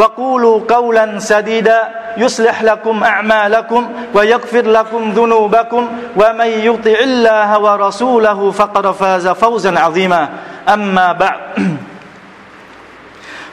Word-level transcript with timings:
وقولوا 0.00 0.60
قولا 0.68 1.18
سديدا 1.18 1.88
يصلح 2.16 2.62
لكم 2.62 3.04
أعمالكم 3.04 3.88
ويغفر 4.14 4.66
لكم 4.66 5.12
ذنوبكم 5.12 5.88
ومن 6.16 6.46
يطع 6.46 6.98
الله 7.00 7.58
ورسوله 7.58 8.50
فقد 8.50 8.90
فاز 8.90 9.28
فوزا 9.28 9.78
عظيما. 9.78 10.28
أما 10.68 11.12
بعد 11.12 11.40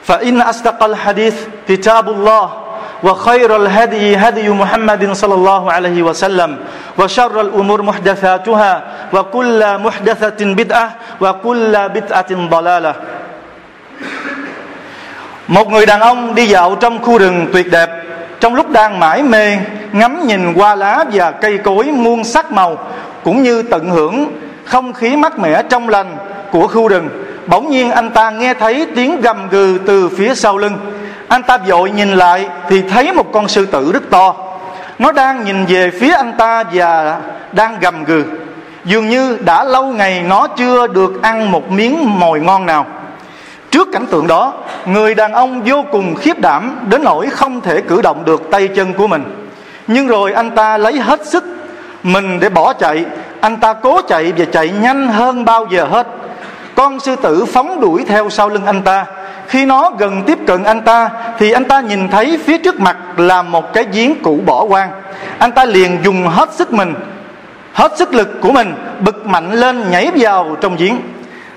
فإن 0.08 0.40
أصدق 0.40 0.84
الحديث 0.84 1.46
كتاب 1.68 2.08
الله 2.08 2.52
وخير 3.02 3.56
الهدي 3.56 4.16
هدي 4.16 4.48
محمد 4.48 5.12
صلى 5.12 5.34
الله 5.34 5.72
عليه 5.72 6.02
وسلم 6.02 6.58
وشر 6.98 7.40
الأمور 7.40 7.82
محدثاتها 7.82 8.82
وكل 9.12 9.78
محدثة 9.78 10.54
بدعة 10.54 10.96
وكل 11.20 11.88
بدعة 11.88 12.48
ضلالة. 12.48 12.94
Một 15.48 15.70
người 15.72 15.86
đàn 15.86 16.00
ông 16.00 16.34
đi 16.34 16.46
dạo 16.46 16.76
trong 16.80 17.02
khu 17.02 17.18
rừng 17.18 17.46
tuyệt 17.52 17.70
đẹp. 17.70 17.90
Trong 18.40 18.54
lúc 18.54 18.70
đang 18.70 19.00
mải 19.00 19.22
mê, 19.22 19.56
ngắm 19.92 20.26
nhìn 20.26 20.54
qua 20.54 20.74
lá 20.74 21.04
và 21.12 21.30
cây 21.30 21.58
cối 21.58 21.84
muôn 21.84 22.24
sắc 22.24 22.52
màu, 22.52 22.78
Cũng 23.24 23.42
như 23.42 23.62
tận 23.62 23.90
hưởng 23.90 24.40
không 24.64 24.92
khí 24.92 25.16
mát 25.16 25.38
mẻ 25.38 25.62
trong 25.62 25.88
lành 25.88 26.16
của 26.50 26.66
khu 26.68 26.88
rừng, 26.88 27.08
Bỗng 27.46 27.70
nhiên 27.70 27.90
anh 27.90 28.10
ta 28.10 28.30
nghe 28.30 28.54
thấy 28.54 28.86
tiếng 28.94 29.20
gầm 29.20 29.48
gừ 29.48 29.78
từ 29.86 30.08
phía 30.08 30.34
sau 30.34 30.58
lưng. 30.58 30.76
Anh 31.28 31.42
ta 31.42 31.58
vội 31.58 31.90
nhìn 31.90 32.12
lại 32.12 32.48
thì 32.68 32.82
thấy 32.82 33.12
một 33.12 33.32
con 33.32 33.48
sư 33.48 33.66
tử 33.66 33.92
rất 33.92 34.10
to. 34.10 34.34
Nó 34.98 35.12
đang 35.12 35.44
nhìn 35.44 35.64
về 35.64 35.90
phía 36.00 36.12
anh 36.12 36.32
ta 36.38 36.64
và 36.72 37.18
đang 37.52 37.78
gầm 37.80 38.04
gừ. 38.04 38.24
Dường 38.84 39.08
như 39.08 39.38
đã 39.44 39.64
lâu 39.64 39.86
ngày 39.86 40.22
nó 40.28 40.46
chưa 40.46 40.86
được 40.86 41.22
ăn 41.22 41.52
một 41.52 41.70
miếng 41.70 42.18
mồi 42.20 42.40
ngon 42.40 42.66
nào. 42.66 42.86
Trước 43.70 43.88
cảnh 43.92 44.06
tượng 44.10 44.26
đó, 44.26 44.52
Người 44.86 45.14
đàn 45.14 45.32
ông 45.32 45.62
vô 45.64 45.84
cùng 45.92 46.14
khiếp 46.14 46.40
đảm 46.40 46.78
Đến 46.88 47.04
nỗi 47.04 47.30
không 47.30 47.60
thể 47.60 47.80
cử 47.80 48.02
động 48.02 48.24
được 48.24 48.42
tay 48.50 48.68
chân 48.68 48.92
của 48.92 49.06
mình. 49.06 49.24
Nhưng 49.86 50.06
rồi 50.06 50.32
anh 50.32 50.50
ta 50.50 50.78
lấy 50.78 50.98
hết 50.98 51.26
sức, 51.26 51.44
Mình 52.02 52.40
để 52.40 52.48
bỏ 52.48 52.72
chạy. 52.72 53.04
Anh 53.40 53.56
ta 53.56 53.72
cố 53.72 54.00
chạy 54.08 54.32
và 54.36 54.44
chạy 54.44 54.68
nhanh 54.68 55.08
hơn 55.08 55.44
bao 55.44 55.66
giờ 55.70 55.84
hết. 55.84 56.06
Con 56.74 57.00
sư 57.00 57.16
tử 57.16 57.44
phóng 57.44 57.80
đuổi 57.80 58.04
theo 58.08 58.30
sau 58.30 58.48
lưng 58.48 58.66
anh 58.66 58.82
ta. 58.82 59.04
Khi 59.46 59.66
nó 59.66 59.90
gần 59.98 60.22
tiếp 60.26 60.38
cận 60.46 60.64
anh 60.64 60.80
ta, 60.80 61.10
Thì 61.38 61.52
anh 61.52 61.64
ta 61.64 61.80
nhìn 61.80 62.08
thấy 62.08 62.38
phía 62.44 62.58
trước 62.58 62.80
mặt 62.80 62.96
Là 63.16 63.42
một 63.42 63.72
cái 63.72 63.84
giếng 63.92 64.22
cũ 64.22 64.40
bỏ 64.46 64.64
hoang. 64.68 64.90
Anh 65.38 65.52
ta 65.52 65.64
liền 65.64 65.98
dùng 66.04 66.28
hết 66.28 66.54
sức 66.54 66.72
mình, 66.72 66.94
Hết 67.72 67.98
sức 67.98 68.14
lực 68.14 68.40
của 68.40 68.52
mình, 68.52 68.74
Bực 69.00 69.26
mạnh 69.26 69.52
lên 69.52 69.90
nhảy 69.90 70.10
vào 70.16 70.56
trong 70.60 70.76
giếng 70.76 70.96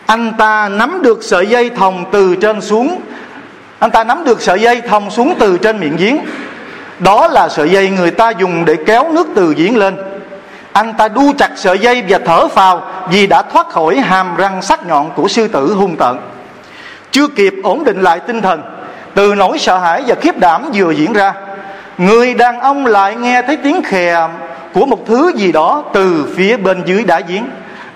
anh 0.06 0.34
ta 0.38 0.70
nắm 0.70 1.02
được 1.02 1.24
sợi 1.24 1.48
dây 1.48 1.70
thòng 1.70 2.06
từ 2.12 2.36
trên 2.36 2.62
xuống. 2.62 3.02
Anh 3.80 3.92
ta 3.92 4.04
nắm 4.04 4.24
được 4.24 4.42
sợi 4.42 4.62
dây 4.62 4.82
thòng 4.82 5.12
xuống 5.12 5.36
từ 5.40 5.58
trên 5.58 5.80
miệng 5.80 5.98
giếng. 5.98 6.18
Đó 7.00 7.28
là 7.28 7.50
sợi 7.50 7.70
dây 7.70 7.90
người 7.90 8.12
ta 8.12 8.30
dùng 8.30 8.66
để 8.66 8.76
kéo 8.86 9.12
nước 9.12 9.28
từ 9.36 9.54
giếng 9.58 9.78
lên. 9.78 9.98
Anh 10.74 10.94
ta 10.94 11.08
đu 11.08 11.34
chặt 11.38 11.52
sợi 11.56 11.80
dây 11.80 12.04
và 12.10 12.20
thở 12.26 12.48
phào 12.48 12.84
vì 13.12 13.28
đã 13.28 13.42
thoát 13.42 13.70
khỏi 13.70 14.00
hàm 14.00 14.36
răng 14.36 14.62
sắc 14.62 14.88
nhọn 14.88 15.12
của 15.16 15.28
sư 15.28 15.48
tử 15.48 15.74
hung 15.74 15.96
tợn. 15.98 16.18
Chưa 17.12 17.28
kịp 17.28 17.54
ổn 17.64 17.84
định 17.84 18.02
lại 18.02 18.20
tinh 18.20 18.42
thần, 18.42 18.62
từ 19.14 19.36
nỗi 19.36 19.60
sợ 19.60 19.78
hãi 19.78 20.04
và 20.08 20.16
khiếp 20.16 20.38
đảm 20.38 20.70
vừa 20.74 20.92
diễn 20.92 21.14
ra, 21.14 21.34
người 21.98 22.34
đàn 22.34 22.60
ông 22.60 22.86
lại 22.86 23.16
nghe 23.16 23.42
thấy 23.42 23.58
tiếng 23.58 23.84
khè 23.84 24.28
của 24.74 24.86
một 24.86 25.00
thứ 25.08 25.32
gì 25.36 25.52
đó 25.52 25.84
từ 25.94 26.34
phía 26.36 26.58
bên 26.58 26.82
dưới 26.86 27.04
đá 27.04 27.20
giếng 27.20 27.46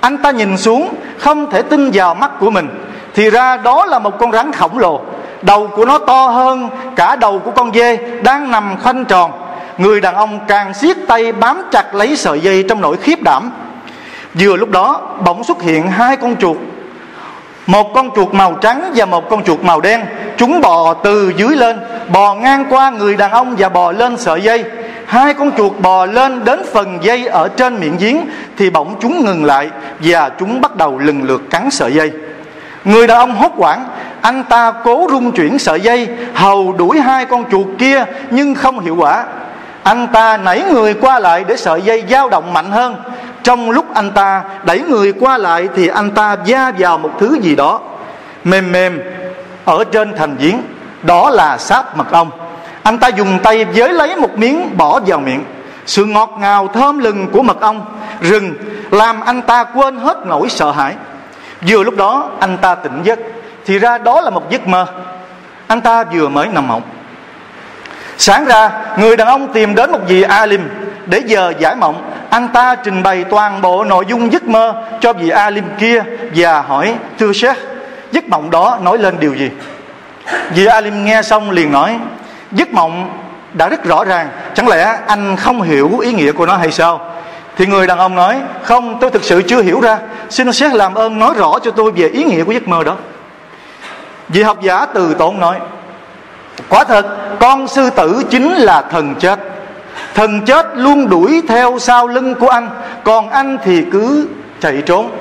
anh 0.06 0.18
ta 0.18 0.32
nhìn 0.32 0.58
xuống, 0.58 0.90
không 1.18 1.52
thể 1.52 1.62
tin 1.62 1.92
vào 1.94 2.16
mắt 2.16 2.32
của 2.40 2.50
mình. 2.50 2.68
Thì 3.14 3.30
ra 3.30 3.58
đó 3.58 3.86
là 3.86 4.00
một 4.00 4.20
con 4.20 4.32
rắn 4.32 4.52
khổng 4.52 4.80
lồ. 4.80 5.02
Đầu 5.42 5.68
của 5.68 5.86
nó 5.86 5.98
to 5.98 6.28
hơn 6.28 6.70
cả 6.96 7.16
đầu 7.16 7.40
của 7.40 7.52
con 7.52 7.74
dê 7.74 7.98
đang 8.24 8.52
nằm 8.52 8.76
khoanh 8.84 9.06
tròn. 9.06 9.32
Người 9.78 10.02
đàn 10.02 10.16
ông 10.16 10.40
càng 10.48 10.74
siết 10.74 10.98
tay 11.08 11.32
bám 11.32 11.62
chặt 11.72 11.96
lấy 11.96 12.16
sợi 12.16 12.40
dây 12.40 12.66
trong 12.70 12.82
nỗi 12.82 12.98
khiếp 12.98 13.22
đảm. 13.24 13.52
Vừa 14.34 14.56
lúc 14.56 14.70
đó, 14.70 15.02
bỗng 15.26 15.44
xuất 15.44 15.62
hiện 15.62 15.88
hai 15.88 16.18
con 16.18 16.36
chuột. 16.36 16.58
Một 17.68 17.94
con 17.94 18.10
chuột 18.16 18.34
màu 18.34 18.54
trắng 18.54 18.92
và 18.96 19.06
một 19.06 19.30
con 19.30 19.44
chuột 19.44 19.62
màu 19.62 19.82
đen. 19.82 20.06
Chúng 20.38 20.62
bò 20.62 20.94
từ 20.94 21.34
dưới 21.38 21.56
lên, 21.56 21.80
bò 22.08 22.34
ngang 22.34 22.66
qua 22.70 22.90
người 22.90 23.16
đàn 23.16 23.32
ông 23.32 23.56
và 23.58 23.70
bò 23.70 23.92
lên 23.92 24.18
sợi 24.18 24.42
dây 24.42 24.64
hai 25.08 25.34
con 25.34 25.52
chuột 25.58 25.72
bò 25.80 26.06
lên 26.06 26.44
đến 26.44 26.62
phần 26.74 26.98
dây 27.02 27.26
ở 27.26 27.48
trên 27.48 27.80
miệng 27.80 27.98
giếng 27.98 28.18
thì 28.58 28.70
bỗng 28.70 28.96
chúng 29.00 29.26
ngừng 29.26 29.46
lại 29.46 29.70
và 30.00 30.30
chúng 30.40 30.62
bắt 30.62 30.76
đầu 30.76 31.00
lần 31.00 31.24
lượt 31.24 31.42
cắn 31.50 31.70
sợi 31.72 31.94
dây. 31.94 32.12
Người 32.86 33.08
đàn 33.08 33.18
ông 33.18 33.36
hốt 33.36 33.52
hoảng, 33.56 33.86
anh 34.22 34.44
ta 34.44 34.74
cố 34.84 35.08
rung 35.10 35.32
chuyển 35.32 35.60
sợi 35.60 35.82
dây, 35.82 36.08
hầu 36.34 36.74
đuổi 36.74 37.00
hai 37.00 37.26
con 37.26 37.52
chuột 37.52 37.68
kia 37.78 38.06
nhưng 38.32 38.56
không 38.56 38.80
hiệu 38.80 38.96
quả. 38.96 39.26
Anh 39.84 40.08
ta 40.08 40.38
nảy 40.38 40.64
người 40.72 40.94
qua 40.94 41.20
lại 41.20 41.46
để 41.48 41.58
sợi 41.58 41.82
dây 41.82 42.04
dao 42.10 42.30
động 42.30 42.54
mạnh 42.54 42.72
hơn. 42.72 42.96
Trong 43.44 43.70
lúc 43.70 43.94
anh 43.94 44.12
ta 44.12 44.44
đẩy 44.64 44.80
người 44.80 45.14
qua 45.14 45.38
lại 45.38 45.68
thì 45.76 45.88
anh 45.88 46.12
ta 46.12 46.36
va 46.48 46.72
vào 46.80 46.98
một 46.98 47.12
thứ 47.20 47.38
gì 47.42 47.56
đó. 47.56 47.82
Mềm 48.44 48.72
mềm, 48.72 49.02
ở 49.66 49.84
trên 49.84 50.16
thành 50.18 50.36
giếng, 50.40 50.62
đó 51.04 51.30
là 51.30 51.58
sáp 51.58 51.98
mật 51.98 52.12
ong 52.12 52.32
anh 52.86 52.98
ta 52.98 53.08
dùng 53.08 53.40
tay 53.44 53.66
giới 53.74 53.94
lấy 53.94 54.16
một 54.16 54.38
miếng 54.38 54.78
bỏ 54.78 55.00
vào 55.06 55.20
miệng. 55.20 55.44
Sự 55.86 56.06
ngọt 56.06 56.36
ngào 56.40 56.68
thơm 56.68 57.00
lừng 57.00 57.28
của 57.32 57.44
mật 57.44 57.62
ong, 57.62 57.86
rừng, 58.22 58.54
làm 58.92 59.22
anh 59.22 59.42
ta 59.42 59.64
quên 59.64 59.98
hết 59.98 60.18
nỗi 60.26 60.50
sợ 60.50 60.72
hãi. 60.72 60.94
Vừa 61.68 61.84
lúc 61.84 61.98
đó, 61.98 62.30
anh 62.40 62.58
ta 62.58 62.76
tỉnh 62.76 63.02
giấc, 63.04 63.20
thì 63.66 63.80
ra 63.80 63.98
đó 63.98 64.22
là 64.22 64.30
một 64.30 64.50
giấc 64.50 64.68
mơ. 64.68 64.86
Anh 65.68 65.82
ta 65.82 66.04
vừa 66.04 66.30
mới 66.30 66.48
nằm 66.48 66.68
mộng. 66.68 66.82
Sáng 68.18 68.46
ra, 68.46 68.72
người 68.98 69.18
đàn 69.18 69.28
ông 69.28 69.54
tìm 69.54 69.76
đến 69.76 69.92
một 69.92 70.00
vị 70.08 70.22
alim 70.22 70.70
để 71.06 71.22
giờ 71.26 71.54
giải 71.60 71.76
mộng. 71.76 72.12
Anh 72.30 72.48
ta 72.48 72.76
trình 72.76 73.04
bày 73.04 73.24
toàn 73.24 73.62
bộ 73.62 73.84
nội 73.84 74.06
dung 74.08 74.34
giấc 74.34 74.44
mơ 74.44 74.84
cho 75.02 75.14
vị 75.14 75.30
alim 75.30 75.66
kia 75.80 76.04
và 76.36 76.62
hỏi, 76.62 76.96
thưa 77.20 77.34
sếp, 77.34 77.58
giấc 78.12 78.30
mộng 78.30 78.52
đó 78.52 78.80
nói 78.82 78.98
lên 78.98 79.16
điều 79.20 79.36
gì? 79.36 79.50
Vị 80.56 80.66
alim 80.66 81.06
nghe 81.06 81.22
xong 81.22 81.52
liền 81.52 81.72
nói 81.72 82.00
giấc 82.52 82.74
mộng 82.74 83.10
đã 83.54 83.70
rất 83.70 83.84
rõ 83.84 84.04
ràng. 84.04 84.30
Chẳng 84.54 84.68
lẽ 84.68 84.98
anh 85.08 85.36
không 85.36 85.62
hiểu 85.62 86.00
ý 86.00 86.14
nghĩa 86.14 86.32
của 86.32 86.46
nó 86.46 86.56
hay 86.56 86.72
sao? 86.72 87.02
Thì 87.58 87.66
người 87.66 87.88
đàn 87.88 87.98
ông 87.98 88.16
nói, 88.16 88.42
không, 88.64 88.98
tôi 89.02 89.12
thực 89.12 89.24
sự 89.24 89.42
chưa 89.42 89.62
hiểu 89.62 89.82
ra. 89.82 89.98
Xin 90.30 90.54
xét 90.54 90.74
làm 90.74 90.94
ơn 90.94 91.20
nói 91.20 91.34
rõ 91.38 91.60
cho 91.64 91.72
tôi 91.72 91.92
về 91.92 92.08
ý 92.08 92.24
nghĩa 92.24 92.44
của 92.44 92.52
giấc 92.52 92.68
mơ 92.68 92.84
đó. 92.84 92.96
Vị 94.30 94.44
học 94.44 94.62
giả 94.62 94.86
từ 94.86 95.14
tốn 95.14 95.40
nói, 95.40 95.60
quả 96.70 96.84
thật, 96.84 97.06
con 97.40 97.68
sư 97.68 97.90
tử 97.90 98.24
chính 98.30 98.54
là 98.54 98.82
thần 98.82 99.16
chết. 99.16 99.40
Thần 100.14 100.46
chết 100.46 100.68
luôn 100.74 101.10
đuổi 101.10 101.42
theo 101.48 101.80
sau 101.80 102.08
lưng 102.08 102.36
của 102.36 102.50
anh, 102.50 102.70
còn 103.04 103.30
anh 103.30 103.58
thì 103.64 103.86
cứ 103.92 104.28
chạy 104.62 104.82
trốn. 104.86 105.12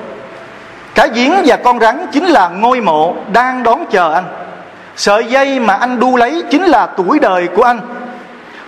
Cái 0.95 1.09
giếng 1.13 1.33
và 1.45 1.57
con 1.57 1.79
rắn 1.79 2.05
chính 2.11 2.25
là 2.25 2.47
ngôi 2.47 2.81
mộ 2.81 3.15
đang 3.33 3.63
đón 3.63 3.85
chờ 3.91 4.13
anh 4.13 4.25
sợi 4.95 5.25
dây 5.25 5.59
mà 5.59 5.73
anh 5.73 5.99
đu 5.99 6.15
lấy 6.15 6.43
chính 6.51 6.63
là 6.63 6.87
tuổi 6.97 7.19
đời 7.19 7.47
của 7.47 7.63
anh. 7.63 7.79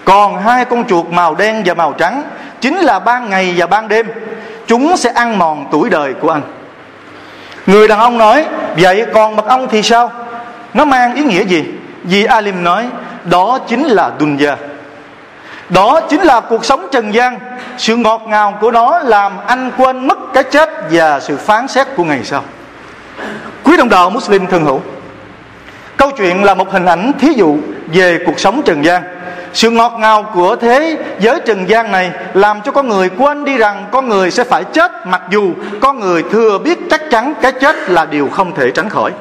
Còn 0.06 0.38
hai 0.38 0.65
con 0.65 0.88
chuột 0.88 1.06
màu 1.09 1.35
đen 1.35 1.63
và 1.65 1.74
màu 1.74 1.94
trắng 1.94 2.24
chính 2.62 2.77
là 2.77 3.00
ban 3.00 3.29
ngày 3.29 3.53
và 3.57 3.68
ban 3.68 3.88
đêm. 3.88 4.07
Chúng 4.68 4.97
sẽ 4.97 5.09
ăn 5.09 5.38
mòn 5.38 5.68
tuổi 5.71 5.89
đời 5.89 6.13
của 6.13 6.29
anh. 6.29 6.41
Người 7.65 7.88
đàn 7.88 8.00
ông 8.00 8.18
nói, 8.18 8.45
vậy 8.77 9.06
còn 9.13 9.35
mật 9.35 9.45
ong 9.45 9.68
thì 9.71 9.83
sao? 9.83 10.12
Nó 10.74 10.85
mang 10.85 11.15
ý 11.15 11.24
nghĩa 11.24 11.44
gì? 11.44 11.65
Vì 12.03 12.25
alim 12.25 12.63
nói, 12.63 12.85
đó 13.23 13.59
chính 13.68 13.83
là 13.83 14.12
dunya. 14.19 14.56
Đó 15.69 16.01
chính 16.01 16.21
là 16.21 16.41
cuộc 16.41 16.65
sống 16.65 16.88
trần 16.91 17.13
gian. 17.13 17.39
Sự 17.77 17.95
ngọt 17.95 18.21
ngào 18.27 18.57
của 18.62 18.71
nó 18.71 19.00
làm 19.00 19.33
anh 19.47 19.71
quên 19.77 20.07
mất 20.07 20.18
cái 20.33 20.44
chết 20.44 20.69
và 20.91 21.19
sự 21.19 21.38
phán 21.38 21.68
xét 21.68 21.88
của 21.95 22.03
ngày 22.03 22.23
sau. 22.23 22.44
Quý 23.63 23.77
đồng 23.77 23.89
đạo 23.89 24.09
muslim 24.09 24.47
thân 24.47 24.65
hữu 24.65 24.81
câu 26.07 26.15
chuyện 26.18 26.44
là 26.44 26.54
một 26.54 26.71
hình 26.71 26.86
ảnh 26.86 27.12
thí 27.19 27.33
dụ 27.33 27.57
về 27.94 28.19
cuộc 28.25 28.39
sống 28.39 28.62
trần 28.65 28.86
gian 28.86 29.04
sự 29.54 29.69
ngọt 29.69 29.94
ngào 30.00 30.24
của 30.33 30.56
thế 30.56 30.98
giới 31.19 31.39
trần 31.45 31.69
gian 31.69 31.92
này 31.92 32.12
làm 32.33 32.62
cho 32.62 32.71
con 32.71 32.88
người 32.88 33.09
quên 33.09 33.45
đi 33.45 33.57
rằng 33.57 33.86
con 33.92 34.09
người 34.09 34.31
sẽ 34.31 34.44
phải 34.44 34.63
chết 34.63 34.92
mặc 35.07 35.21
dù 35.30 35.51
con 35.81 36.00
người 36.00 36.24
thừa 36.31 36.57
biết 36.57 36.80
chắc 36.89 37.01
chắn 37.12 37.33
cái 37.42 37.51
chết 37.51 37.89
là 37.89 38.06
điều 38.06 38.30
không 38.30 38.56
thể 38.56 38.71
tránh 38.71 38.89
khỏi 38.89 39.12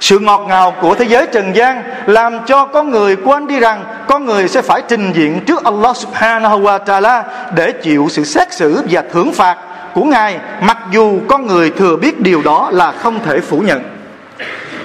sự 0.00 0.18
ngọt 0.18 0.44
ngào 0.48 0.74
của 0.80 0.94
thế 0.94 1.04
giới 1.04 1.26
trần 1.32 1.56
gian 1.56 1.82
làm 2.06 2.38
cho 2.46 2.64
con 2.64 2.90
người 2.90 3.16
quên 3.16 3.46
đi 3.46 3.60
rằng 3.60 3.84
con 4.08 4.24
người 4.24 4.48
sẽ 4.48 4.62
phải 4.62 4.82
trình 4.88 5.12
diện 5.12 5.40
trước 5.46 5.64
Allah 5.64 5.96
subhanahu 5.96 6.60
wa 6.60 6.84
ta'ala 6.84 7.22
để 7.54 7.72
chịu 7.72 8.06
sự 8.10 8.24
xét 8.24 8.52
xử 8.52 8.82
và 8.90 9.02
thưởng 9.12 9.32
phạt 9.32 9.58
của 9.94 10.04
Ngài, 10.04 10.38
mặc 10.60 10.78
dù 10.92 11.20
con 11.28 11.46
người 11.46 11.70
thừa 11.70 11.96
biết 11.96 12.20
điều 12.20 12.42
đó 12.42 12.70
là 12.72 12.92
không 12.92 13.18
thể 13.24 13.40
phủ 13.40 13.58
nhận. 13.58 13.95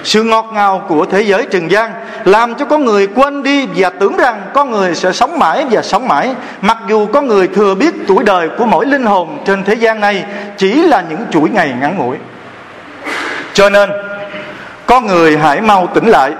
Sự 0.04 0.22
ngọt 0.22 0.50
ngào 0.52 0.82
của 0.88 1.06
thế 1.06 1.22
giới 1.22 1.46
trần 1.50 1.70
gian 1.70 1.92
làm 2.24 2.54
cho 2.54 2.64
con 2.64 2.84
người 2.84 3.06
quên 3.06 3.42
đi 3.42 3.66
và 3.76 3.90
tưởng 3.90 4.16
rằng 4.16 4.42
con 4.54 4.70
người 4.70 4.94
sẽ 4.94 5.12
sống 5.12 5.38
mãi 5.38 5.66
và 5.70 5.82
sống 5.82 6.08
mãi. 6.08 6.34
Mặc 6.60 6.78
dù 6.88 7.06
con 7.06 7.28
người 7.28 7.48
thừa 7.48 7.74
biết 7.74 7.94
tuổi 8.08 8.24
đời 8.24 8.48
của 8.58 8.66
mỗi 8.66 8.86
linh 8.86 9.06
hồn 9.06 9.38
trên 9.46 9.64
thế 9.64 9.74
gian 9.74 10.00
này 10.00 10.24
chỉ 10.56 10.82
là 10.82 11.04
những 11.10 11.20
chuỗi 11.30 11.50
ngày 11.50 11.74
ngắn 11.80 11.98
ngủi. 11.98 12.16
Cho 13.54 13.70
nên, 13.70 13.90
con 14.86 15.06
người 15.06 15.38
hãy 15.38 15.60
mau 15.60 15.86
tỉnh 15.94 16.06
lại. 16.06 16.32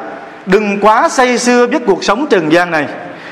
Đừng 0.47 0.79
quá 0.81 1.09
say 1.09 1.39
sưa 1.39 1.67
với 1.67 1.81
cuộc 1.87 2.05
sống 2.05 2.27
trần 2.31 2.53
gian 2.53 2.71
này. 2.71 2.87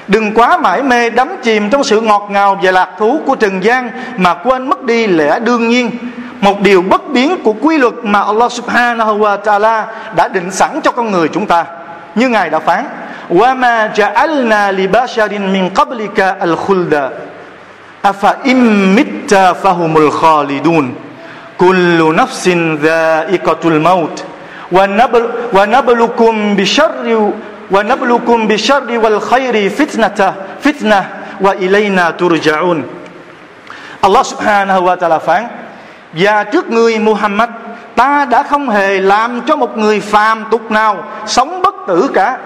Đừng 0.08 0.34
quá 0.34 0.56
mải 0.56 0.82
mê 0.82 1.10
đắm 1.10 1.28
chìm 1.42 1.70
trong 1.70 1.84
sự 1.84 2.00
ngọt 2.00 2.28
ngào 2.30 2.60
và 2.62 2.70
lạc 2.70 2.88
thú 2.98 3.20
của 3.26 3.34
trần 3.34 3.64
gian 3.64 3.90
mà 4.16 4.34
quên 4.34 4.68
mất 4.68 4.82
đi 4.82 5.06
lẽ 5.06 5.38
đương 5.38 5.68
nhiên 5.68 5.90
một 6.40 6.60
điều 6.60 6.82
bất 6.82 7.08
biến 7.08 7.42
của 7.42 7.54
quy 7.60 7.78
luật 7.78 7.94
mà 8.02 8.20
Allah 8.20 8.52
Subhanahu 8.52 9.19
wa 9.19 9.37
Taala 9.37 9.87
đã 10.16 10.28
định 10.28 10.50
sẵn 10.50 10.81
cho 10.82 10.90
con 10.92 11.10
người 11.10 11.28
chúng 11.28 11.46
ta. 11.46 11.64
Như 12.14 12.28
Ngài 12.28 12.50
đã 12.50 12.58
phán: 12.58 12.84
"Wa 13.31 13.56
ma 13.56 13.88
ja'alna 13.94 14.72
li 14.72 14.87
basharin 14.87 15.52
min 15.52 15.70
qablika 15.75 16.34
al-khulda 16.40 17.10
afa 18.02 18.34
im 18.44 18.94
mitta 18.94 19.54
fahumul 19.62 20.10
khalidun." 20.10 20.94
Kullu 21.58 22.12
nafsin 22.12 22.76
dha'iqatul 22.82 23.81
maut 23.81 24.25
wa 24.72 25.66
nablukum 25.66 26.56
bi 26.56 26.64
sharri 26.64 27.14
wa 27.70 27.82
nablukum 27.82 28.48
bi 28.48 28.56
sharri 28.56 28.98
wal 28.98 29.20
khairi 29.20 29.70
fitnata, 29.70 30.32
fitnah, 30.62 31.04
wa 31.40 31.54
ilayna 31.54 32.12
turja'un. 32.12 32.82
Allah 34.02 34.25
Subhanahu 34.25 34.84
wa 34.84 34.96
Taala 34.96 35.19
phán: 35.19 35.48
và 36.12 36.44
trước 36.44 36.70
người 36.70 36.98
Muhammad, 36.98 37.48
Ta 38.00 38.24
đã 38.24 38.42
không 38.42 38.68
hề 38.68 39.00
làm 39.00 39.40
cho 39.46 39.56
một 39.56 39.78
người 39.78 40.00
phàm 40.00 40.44
tục 40.50 40.70
nào 40.70 41.04
Sống 41.26 41.62
bất 41.62 41.74
tử 41.88 42.10
cả. 42.14 42.38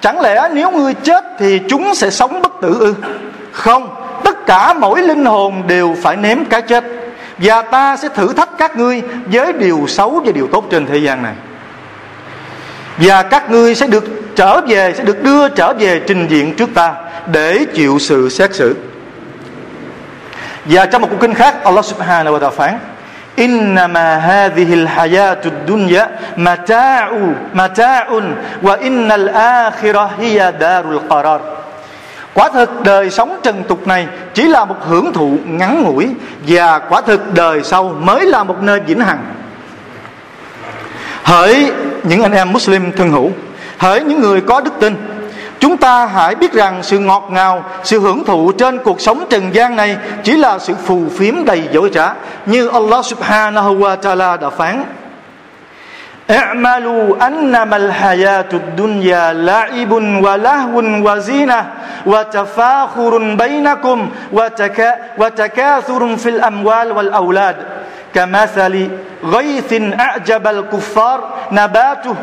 Chẳng 0.00 0.20
lẽ 0.20 0.48
nếu 0.52 0.70
ngươi 0.70 0.94
chết 0.94 1.24
Thì 1.38 1.60
chúng 1.68 1.94
sẽ 1.94 2.10
sống 2.10 2.42
bất 2.42 2.52
tử 2.62 2.76
ư? 2.80 2.94
Không, 3.52 3.94
Tất 4.24 4.46
cả 4.46 4.74
mỗi 4.74 5.02
linh 5.02 5.24
hồn 5.24 5.62
đều 5.66 5.96
phải 6.02 6.16
nếm 6.16 6.44
cái 6.44 6.62
chết. 6.62 6.84
Và 7.38 7.62
ta 7.62 7.96
sẽ 7.96 8.08
thử 8.08 8.32
thách 8.32 8.48
các 8.58 8.76
ngươi 8.76 9.02
Với 9.26 9.52
điều 9.52 9.84
xấu 9.88 10.22
và 10.26 10.32
điều 10.32 10.46
tốt 10.52 10.64
trên 10.70 10.86
thế 10.86 10.98
gian 10.98 11.22
này. 11.22 11.34
Và 12.98 13.22
các 13.22 13.50
ngươi 13.50 13.74
sẽ 13.74 13.86
được 13.86 14.04
trở 14.36 14.60
về, 14.60 14.94
sẽ 14.96 15.04
được 15.04 15.22
đưa 15.22 15.48
trở 15.48 15.72
về 15.78 16.00
trình 16.06 16.26
diện 16.28 16.54
trước 16.54 16.70
ta 16.74 16.94
để 17.32 17.64
chịu 17.74 17.98
sự 17.98 18.28
xét 18.28 18.54
xử. 18.54 18.76
Và 20.64 20.86
trong 20.86 21.02
một 21.02 21.08
cuộc 21.10 21.20
kinh 21.20 21.34
khác, 21.34 21.64
Allah 21.64 21.84
subhanahu 21.84 22.36
wa 22.36 22.40
ta'ala 22.40 22.50
phán 22.50 22.78
Innama 23.36 24.18
hadhil 24.18 24.86
hayatud 24.86 25.52
dunya 25.68 26.06
mata'u 26.36 27.34
mata'un 27.52 28.34
wa 28.62 28.78
innal 28.80 29.28
akhirah 29.34 30.18
hiya 30.18 30.52
darul 30.60 31.00
qarar. 31.08 31.40
Quả 32.34 32.48
thực 32.48 32.82
đời 32.82 33.10
sống 33.10 33.40
trần 33.42 33.64
tục 33.68 33.86
này 33.86 34.06
chỉ 34.34 34.42
là 34.42 34.64
một 34.64 34.76
hưởng 34.80 35.12
thụ 35.12 35.36
ngắn 35.44 35.82
ngủi 35.82 36.14
và 36.48 36.78
quả 36.78 37.00
thực 37.00 37.34
đời 37.34 37.62
sau 37.64 37.88
mới 37.88 38.26
là 38.26 38.44
một 38.44 38.62
nơi 38.62 38.80
vĩnh 38.80 39.00
hằng. 39.00 39.24
Hỡi 41.22 41.72
những 42.02 42.22
anh 42.22 42.32
em 42.32 42.52
Muslim 42.52 42.92
thân 42.92 43.10
hữu, 43.10 43.30
hỡi 43.78 44.04
những 44.04 44.20
người 44.20 44.40
có 44.40 44.60
đức 44.60 44.72
tin, 44.80 44.96
chúng 45.63 45.77
ta 45.77 46.05
hãy 46.05 46.35
biết 46.35 46.53
rằng 46.53 46.83
sự 46.83 46.99
ngọt 46.99 47.27
ngào 47.29 47.63
sự 47.83 47.99
hưởng 47.99 48.23
thụ 48.25 48.51
trên 48.51 48.79
cuộc 48.79 49.01
sống 49.01 49.23
trần 49.29 49.55
gian 49.55 49.75
này 49.75 49.97
chỉ 50.23 50.37
là 50.37 50.59
sự 50.59 50.73
phù 50.85 51.01
phiếm 51.17 51.45
đầy 51.45 51.63
dối 51.71 51.89
trá 51.93 52.13
như 52.45 52.67
Allah 52.67 53.05
subhanahu 53.05 53.75
wa 53.79 53.95
ta'ala 53.97 54.37
đã 54.37 54.49
phán 54.49 54.83
اعملوا 56.29 57.27
أنما 57.27 57.77
الحياة 57.77 58.51
الدنيا 58.53 59.33
لعب 59.33 59.91
ولهو 60.25 60.77
وزينة 61.05 61.61
وتفاخر 62.05 63.33
بينكم 63.35 64.09
وتكا 64.31 64.95
وتكاثر 65.17 66.15
في 66.17 66.29
الأموال 66.29 66.91
والأولاد 66.91 67.55
كمثل 68.13 68.89
غيث 69.25 69.73
أعجب 69.99 70.47
الكفار 70.47 71.19
نباته 71.51 72.15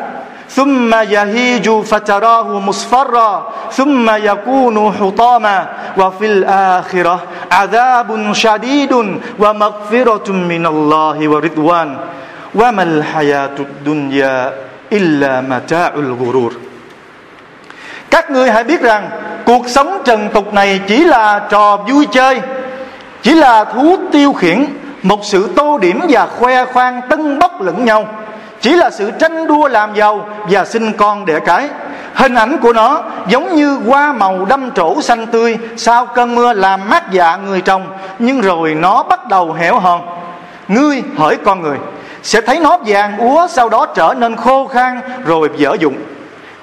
ثم 0.51 0.95
يهيج 0.95 1.71
فتراه 1.71 2.59
مصفرا 2.61 3.53
ثم 3.73 4.11
يكون 4.11 4.93
حطاما 5.01 5.69
وفي 5.97 6.27
الآخرة 6.27 7.23
عذاب 7.53 8.33
شديد 8.33 8.93
ومغفرة 9.39 10.33
من 10.33 10.67
الله 10.67 11.29
ورضوان 11.29 11.99
وما 12.55 12.83
الحياة 12.83 13.57
الدنيا 13.59 14.53
إلا 14.93 15.41
متاع 15.41 15.93
الغرور 15.97 16.53
Các 18.11 18.31
ngươi 18.31 18.51
hãy 18.51 18.65
biết 18.65 18.81
rằng 18.81 19.11
cuộc 19.47 19.69
sống 19.69 20.03
trần 20.05 20.29
tục 20.35 20.55
này 20.55 20.81
chỉ 20.87 21.05
là 21.05 21.47
trò 21.51 21.77
vui 21.77 22.07
chơi, 22.13 22.41
chỉ 23.23 23.35
là 23.35 23.65
thú 23.65 23.97
tiêu 24.13 24.33
khiển 24.33 24.67
một 25.03 25.25
sự 25.25 25.49
tô 25.57 25.79
điểm 25.79 26.01
và 26.09 26.27
khoe 26.27 26.65
khoang 26.65 27.01
tân 27.11 27.39
bốc 27.39 27.61
lẫn 27.61 27.85
nhau 27.85 28.09
chỉ 28.62 28.76
là 28.76 28.90
sự 28.90 29.12
tranh 29.12 29.48
đua 29.48 29.68
làm 29.68 29.94
giàu 29.94 30.30
và 30.50 30.66
sinh 30.66 30.94
con 30.94 31.26
đẻ 31.26 31.40
cái. 31.40 31.70
Hình 32.14 32.36
ảnh 32.36 32.58
của 32.58 32.74
nó 32.74 33.04
giống 33.28 33.56
như 33.56 33.80
hoa 33.88 34.14
màu 34.14 34.46
đâm 34.46 34.72
trổ 34.72 35.02
xanh 35.02 35.28
tươi 35.28 35.58
sau 35.78 36.06
cơn 36.06 36.36
mưa 36.36 36.54
làm 36.54 36.90
mát 36.90 37.12
dạ 37.12 37.38
người 37.38 37.62
trồng, 37.62 37.88
nhưng 38.20 38.42
rồi 38.42 38.76
nó 38.76 39.04
bắt 39.04 39.28
đầu 39.28 39.54
héo 39.54 39.80
hòn 39.80 40.02
ngươi 40.68 41.04
hỡi 41.18 41.36
con 41.36 41.62
người, 41.62 41.78
sẽ 42.24 42.42
thấy 42.42 42.60
nó 42.60 42.78
vàng 42.86 43.18
úa 43.18 43.48
sau 43.50 43.70
đó 43.70 43.86
trở 43.86 44.14
nên 44.18 44.36
khô 44.36 44.68
khan 44.68 45.02
rồi 45.26 45.50
dở 45.58 45.76
dụng. 45.80 45.96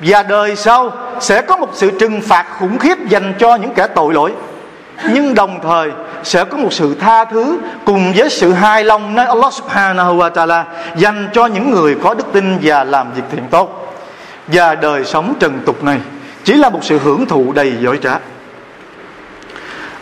Và 0.00 0.22
đời 0.22 0.56
sau 0.56 0.92
sẽ 1.20 1.42
có 1.42 1.56
một 1.56 1.68
sự 1.72 1.90
trừng 1.98 2.20
phạt 2.20 2.46
khủng 2.58 2.78
khiếp 2.78 2.98
dành 3.08 3.34
cho 3.38 3.56
những 3.56 3.74
kẻ 3.74 3.86
tội 3.86 4.14
lỗi 4.14 4.32
nhưng 5.06 5.34
đồng 5.34 5.60
thời 5.62 5.90
sẽ 6.22 6.44
có 6.44 6.56
một 6.56 6.72
sự 6.72 6.94
tha 7.00 7.24
thứ 7.24 7.58
cùng 7.84 8.12
với 8.16 8.30
sự 8.30 8.52
hài 8.52 8.84
lòng 8.84 9.14
nơi 9.14 9.26
Allah 9.26 9.52
subhanahu 9.52 10.16
wa 10.16 10.30
ta'ala 10.30 10.62
dành 10.96 11.28
cho 11.32 11.46
những 11.46 11.70
người 11.70 11.96
có 12.02 12.14
đức 12.14 12.26
tin 12.32 12.58
và 12.62 12.84
làm 12.84 13.12
việc 13.12 13.22
thiện 13.30 13.44
tốt. 13.50 13.96
Và 14.46 14.74
đời 14.74 15.04
sống 15.04 15.34
trần 15.40 15.60
tục 15.66 15.84
này 15.84 15.98
chỉ 16.44 16.54
là 16.54 16.68
một 16.68 16.80
sự 16.82 16.98
hưởng 16.98 17.26
thụ 17.26 17.52
đầy 17.52 17.72
dối 17.80 17.98
trá. 18.02 18.18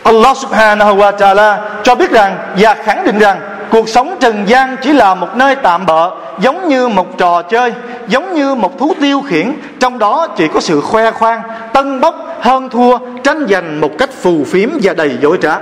Allah 0.03 0.37
subhanahu 0.37 0.97
wa 0.97 1.17
ta'ala 1.17 1.59
cho 1.83 1.95
biết 1.95 2.11
rằng 2.11 2.39
và 2.59 2.75
khẳng 2.75 3.05
định 3.05 3.19
rằng 3.19 3.41
cuộc 3.77 3.89
sống 3.89 4.17
trần 4.21 4.49
gian 4.49 4.77
chỉ 4.83 4.93
là 4.93 5.15
một 5.15 5.37
nơi 5.37 5.57
tạm 5.57 5.87
bợ, 5.87 6.11
giống 6.41 6.69
như 6.69 6.89
một 6.89 7.19
trò 7.19 7.43
chơi, 7.43 7.73
giống 8.09 8.35
như 8.35 8.55
một 8.55 8.79
thú 8.79 8.95
tiêu 9.01 9.21
khiển. 9.29 9.53
Trong 9.81 9.99
đó 9.99 10.27
chỉ 10.37 10.49
có 10.49 10.61
sự 10.61 10.81
khoe 10.81 11.11
khoang, 11.11 11.43
tân 11.73 12.01
bốc, 12.01 12.15
hơn 12.41 12.69
thua, 12.69 12.99
tranh 13.25 13.47
giành 13.51 13.81
một 13.81 13.99
cách 13.99 14.11
phù 14.23 14.45
phiếm 14.45 14.69
và 14.83 14.95
đầy 14.95 15.19
dối 15.23 15.39
trá. 15.43 15.59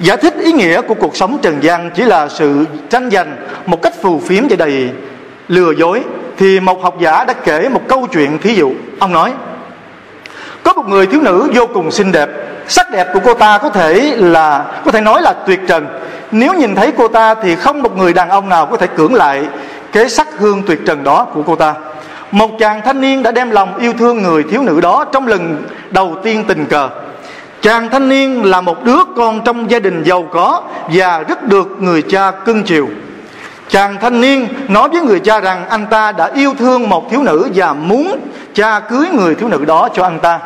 Giải 0.00 0.16
thích 0.16 0.34
ý 0.40 0.52
nghĩa 0.52 0.80
của 0.80 0.94
cuộc 0.94 1.16
sống 1.16 1.38
trần 1.42 1.62
gian 1.62 1.90
chỉ 1.94 2.02
là 2.02 2.28
sự 2.28 2.64
tranh 2.90 3.10
giành 3.10 3.36
một 3.66 3.82
cách 3.82 3.94
phù 4.02 4.20
phiếm 4.20 4.44
và 4.50 4.56
đầy 4.56 4.90
lừa 5.48 5.70
dối, 5.70 6.02
thì 6.36 6.60
một 6.60 6.82
học 6.82 7.00
giả 7.00 7.24
đã 7.24 7.32
kể 7.32 7.68
một 7.68 7.82
câu 7.88 8.06
chuyện 8.12 8.38
thí 8.38 8.54
dụ. 8.54 8.72
Ông 8.98 9.12
nói, 9.12 9.32
có 10.62 10.72
một 10.72 10.88
người 10.88 11.06
thiếu 11.06 11.20
nữ 11.20 11.50
vô 11.54 11.66
cùng 11.74 11.90
xinh 11.90 12.12
đẹp, 12.12 12.28
sắc 12.68 12.90
đẹp 12.92 13.06
của 13.12 13.20
cô 13.24 13.34
ta 13.34 13.58
có 13.58 13.68
thể 13.68 14.14
là, 14.16 14.64
có 14.84 14.90
thể 14.90 15.00
nói 15.00 15.22
là 15.22 15.32
tuyệt 15.46 15.60
trần 15.68 15.86
nếu 16.30 16.54
nhìn 16.54 16.74
thấy 16.74 16.92
cô 16.98 17.08
ta 17.08 17.34
thì 17.34 17.56
không 17.56 17.82
một 17.82 17.96
người 17.96 18.12
đàn 18.12 18.28
ông 18.28 18.48
nào 18.48 18.66
có 18.66 18.76
thể 18.76 18.86
cưỡng 18.86 19.14
lại 19.14 19.48
cái 19.92 20.08
sắc 20.08 20.28
hương 20.38 20.62
tuyệt 20.66 20.80
trần 20.86 21.04
đó 21.04 21.26
của 21.34 21.42
cô 21.42 21.56
ta. 21.56 21.74
Một 22.30 22.50
chàng 22.58 22.80
thanh 22.84 23.00
niên 23.00 23.22
đã 23.22 23.32
đem 23.32 23.50
lòng 23.50 23.76
yêu 23.76 23.92
thương 23.98 24.22
người 24.22 24.42
thiếu 24.42 24.62
nữ 24.62 24.80
đó 24.80 25.04
trong 25.12 25.26
lần 25.26 25.64
đầu 25.90 26.16
tiên 26.22 26.44
tình 26.48 26.66
cờ. 26.66 26.88
Chàng 27.62 27.88
thanh 27.88 28.08
niên 28.08 28.44
là 28.44 28.60
một 28.60 28.84
đứa 28.84 28.98
con 29.16 29.44
trong 29.44 29.70
gia 29.70 29.78
đình 29.78 30.02
giàu 30.02 30.28
có 30.32 30.62
và 30.92 31.24
rất 31.28 31.42
được 31.42 31.76
người 31.80 32.02
cha 32.02 32.30
cưng 32.30 32.62
chiều. 32.62 32.88
Chàng 33.68 33.96
thanh 34.00 34.20
niên 34.20 34.48
nói 34.68 34.88
với 34.88 35.00
người 35.00 35.20
cha 35.20 35.40
rằng 35.40 35.68
anh 35.68 35.86
ta 35.86 36.12
đã 36.12 36.30
yêu 36.34 36.54
thương 36.58 36.88
một 36.88 37.10
thiếu 37.10 37.22
nữ 37.22 37.48
và 37.54 37.72
muốn 37.72 38.20
cha 38.54 38.80
cưới 38.80 39.06
người 39.12 39.34
thiếu 39.34 39.48
nữ 39.48 39.64
đó 39.64 39.88
cho 39.94 40.02
anh 40.02 40.18
ta. 40.20 40.38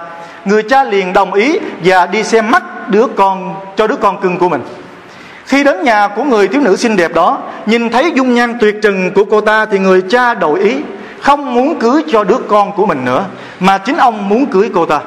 Người 0.44 0.62
cha 0.62 0.84
liền 0.84 1.12
đồng 1.12 1.32
ý 1.32 1.58
và 1.84 2.06
đi 2.06 2.24
xem 2.24 2.50
mắt 2.50 2.88
đứa 2.88 3.06
con, 3.16 3.54
cho 3.76 3.86
đứa 3.86 3.96
con 3.96 4.20
cưng 4.20 4.38
của 4.38 4.48
mình 4.48 4.62
khi 5.52 5.64
đến 5.64 5.84
nhà 5.84 6.08
của 6.08 6.24
người 6.24 6.48
thiếu 6.48 6.60
nữ 6.60 6.76
xinh 6.76 6.96
đẹp 6.96 7.14
đó, 7.14 7.38
nhìn 7.66 7.90
thấy 7.90 8.12
dung 8.14 8.34
nhan 8.34 8.58
tuyệt 8.60 8.76
trần 8.82 9.10
của 9.14 9.24
cô 9.24 9.40
ta 9.40 9.66
thì 9.66 9.78
người 9.78 10.02
cha 10.10 10.34
đổi 10.34 10.60
ý, 10.60 10.76
không 11.20 11.54
muốn 11.54 11.78
cưới 11.78 12.02
cho 12.12 12.24
đứa 12.24 12.38
con 12.48 12.72
của 12.72 12.86
mình 12.86 13.04
nữa, 13.04 13.24
mà 13.60 13.78
chính 13.78 13.96
ông 13.96 14.28
muốn 14.28 14.46
cưới 14.46 14.70
cô 14.74 14.86
ta. 14.86 15.00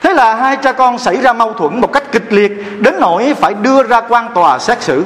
Thế 0.00 0.14
là 0.14 0.34
hai 0.34 0.56
cha 0.56 0.72
con 0.72 0.98
xảy 0.98 1.16
ra 1.16 1.32
mâu 1.32 1.52
thuẫn 1.52 1.80
một 1.80 1.92
cách 1.92 2.12
kịch 2.12 2.32
liệt, 2.32 2.82
đến 2.82 2.94
nỗi 3.00 3.34
phải 3.34 3.54
đưa 3.62 3.82
ra 3.82 4.00
quan 4.00 4.28
tòa 4.34 4.58
xét 4.58 4.82
xử. 4.82 5.04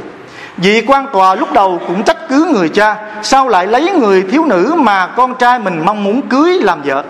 Vị 0.57 0.85
quan 0.87 1.07
tòa 1.13 1.35
lúc 1.35 1.53
đầu 1.53 1.81
cũng 1.87 2.03
trách 2.03 2.29
cứ 2.29 2.51
người 2.55 2.69
cha, 2.69 2.97
sao 3.23 3.49
lại 3.49 3.67
lấy 3.67 3.91
người 3.91 4.23
thiếu 4.23 4.45
nữ 4.45 4.75
mà 4.79 5.07
con 5.07 5.35
trai 5.35 5.59
mình 5.59 5.83
mong 5.87 6.05
muốn 6.05 6.23
cưới 6.23 6.59
làm 6.61 6.83
vợ? 6.83 7.05